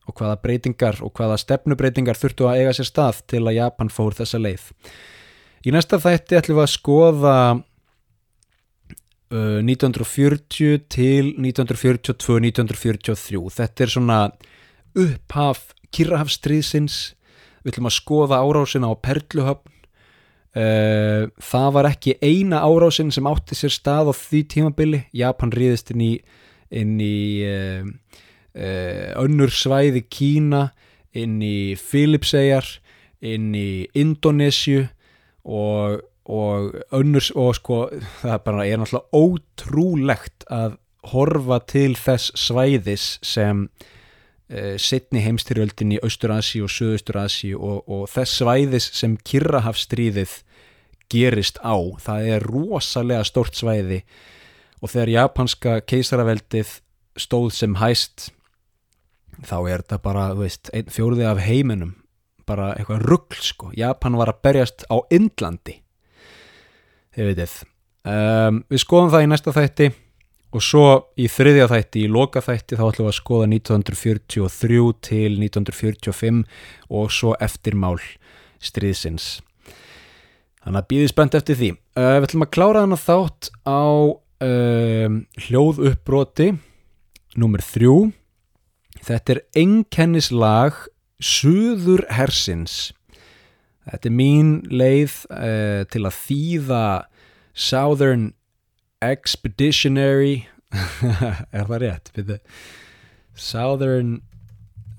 [0.05, 4.13] og hvaða breytingar og hvaða stefnubreitingar þurftu að eiga sér stað til að Japan fór
[4.17, 4.63] þessa leið.
[5.65, 7.38] Í næsta þætti ætlum við að skoða
[9.34, 13.41] uh, 1940 til 1942-1943.
[13.57, 14.19] Þetta er svona
[14.95, 15.59] upphaf
[15.95, 17.14] Kirrahafstríðsins
[17.66, 19.72] við ætlum að skoða árásina á Perluhöfn.
[20.55, 25.01] Uh, það var ekki eina árásin sem átti sér stað á því tímabili.
[25.11, 26.13] Japan ríðist inn í,
[26.72, 27.18] inn í
[27.49, 27.84] uh,
[29.20, 30.70] önnur svæði Kína
[31.16, 32.68] inn í Filipseyjar
[33.26, 34.86] inn í Indonésiu
[35.43, 37.82] og, og önnur og sko
[38.22, 40.78] það bara er náttúrulega ótrúlegt að
[41.11, 43.68] horfa til þess svæðis sem
[44.78, 50.36] setni heimstyrjöldin í Austur-Asi og Suðaustur-Asi og, og þess svæðis sem Kirrahafstríðið
[51.10, 51.76] gerist á.
[52.02, 54.04] Það er rosalega stórt svæði
[54.82, 56.80] og þegar japanska keisaraveldið
[57.18, 58.30] stóð sem hæst
[59.46, 61.96] þá er þetta bara, þú veist, fjóruði af heiminum,
[62.48, 63.72] bara eitthvað ruggl sko.
[63.76, 65.80] Japan var að berjast á Indlandi
[67.16, 67.54] þið veitir
[68.12, 69.89] um, við skoðum það í næsta þætti
[70.56, 70.86] og svo
[71.20, 76.41] í þriðja þætti, í loka þætti þá ætlum við að skoða 1943 til 1945
[76.95, 77.99] og svo eftirmál
[78.64, 79.28] stríðsins.
[80.64, 81.72] Þannig að býðið spennt eftir því.
[81.93, 83.86] Uh, við ætlum að klára þannig þátt á
[84.47, 86.51] uh, hljóð uppbroti
[87.36, 87.97] nummer þrjú.
[89.06, 90.86] Þetta er einkennislag
[91.16, 92.89] Suður hersins
[93.86, 96.86] þetta er mín leið uh, til að þýða
[97.56, 98.32] Southern
[99.12, 100.47] Expeditionary
[101.56, 102.12] er það rétt?
[102.16, 102.39] Byrju.
[103.36, 104.22] Southern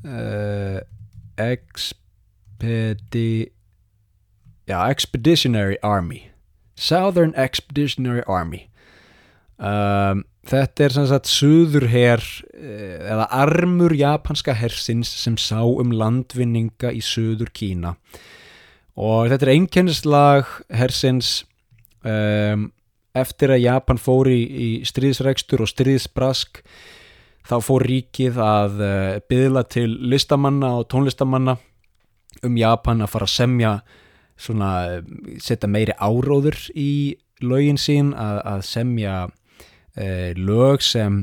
[0.05, 0.81] uh,
[1.41, 3.31] Expedi
[4.69, 6.31] já, Expeditionary Army
[6.77, 8.69] Southern Expeditionary Army
[9.59, 12.23] um, þetta er sem sagt suður her
[12.55, 17.97] eða armur japanska hersins sem sá um landvinninga í suður Kína
[18.97, 21.39] og þetta er einkennislag hersins
[22.05, 22.71] um,
[23.21, 26.63] eftir að Japan fór í, í stríðsregstur og stríðsbrask
[27.47, 31.57] þá fór ríkið að uh, byðla til listamanna og tónlistamanna
[32.47, 33.73] um Japan að fara að semja
[34.37, 34.71] svona,
[35.41, 41.23] setja meiri áróður í lögin sín að, að semja uh, lög sem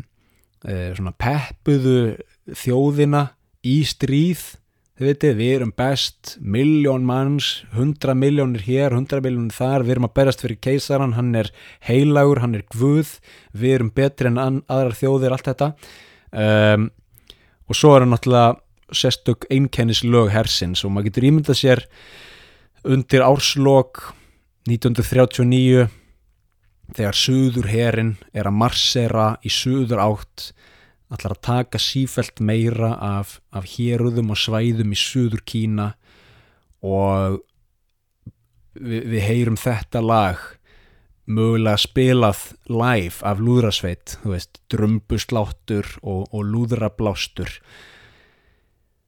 [0.66, 2.16] uh, svona peppuðu
[2.50, 3.28] þjóðina
[3.64, 4.44] í stríð
[5.08, 10.16] veitir, við erum best miljón manns, hundra miljónir hér hundra miljónir þar, við erum að
[10.20, 11.52] berast fyrir keisaran, hann er
[11.88, 13.16] heilagur, hann er gvuð,
[13.54, 15.72] við erum betri en aðrar þjóðir, allt þetta.
[16.34, 16.90] Um,
[17.70, 18.60] og svo er hann náttúrulega
[18.94, 21.84] sérstök einkennislög hersins og maður getur ímyndað sér
[22.84, 24.02] undir árslokk
[24.70, 25.88] 1939
[26.94, 30.52] þegar Suður herin er að marsera í Suður átt
[31.14, 35.94] allar að taka sífelt meira af, af héruðum og svæðum í Suður Kína
[36.84, 37.40] og
[38.74, 40.42] við, við heyrum þetta lag
[41.24, 47.52] mögulega spilað live af lúðrasveit, þú veist, drömbusláttur og, og lúðrablástur.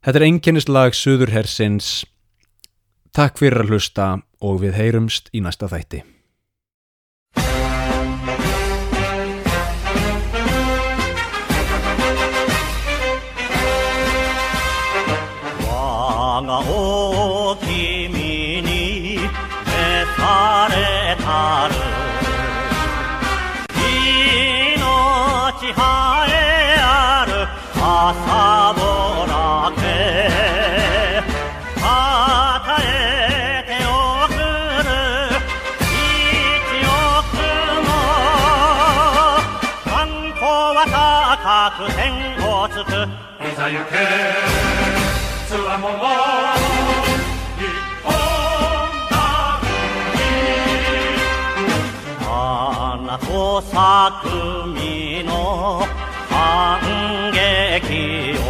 [0.05, 2.05] Þetta er einkennislag Suðurhersins.
[3.15, 4.09] Takk fyrir að hlusta
[4.45, 6.05] og við heyrumst í næsta þætti.
[16.45, 20.75] がお君に召され
[21.23, 21.73] たる
[23.77, 25.79] 命生
[26.29, 26.31] え
[26.79, 27.31] ある
[27.81, 28.79] 朝ぼ
[29.25, 29.33] ら
[29.75, 29.83] け
[31.81, 31.85] 与
[32.83, 33.89] えてお
[34.27, 34.33] く
[34.83, 34.87] る。
[35.81, 37.41] 一億
[37.85, 37.87] の
[39.85, 39.93] 観
[40.33, 40.79] 光は
[41.43, 42.03] 高く天
[42.47, 42.87] をつく。
[43.43, 44.44] いざ行け。
[54.11, 55.83] 君の
[56.29, 56.79] 反
[57.31, 58.41] 撃を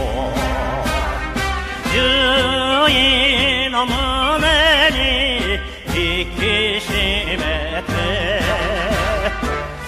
[1.94, 5.56] 獣医の胸に
[5.88, 6.40] 引き
[6.86, 7.90] 締めて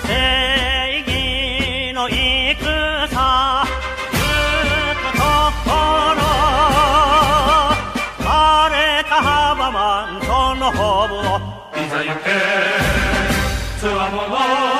[0.05, 0.07] 正
[1.05, 2.47] 義の戦
[10.59, 12.30] のほーをいざ行け。
[13.80, 14.76] つわもの。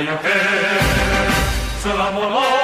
[0.00, 0.32] Hayuke,
[1.82, 2.59] Salam alaikum.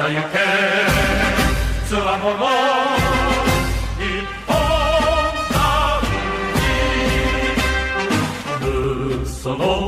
[0.00, 0.38] 朝焼け
[1.86, 2.36] つわもの
[3.98, 4.56] 日本
[5.52, 5.68] た
[9.26, 9.79] その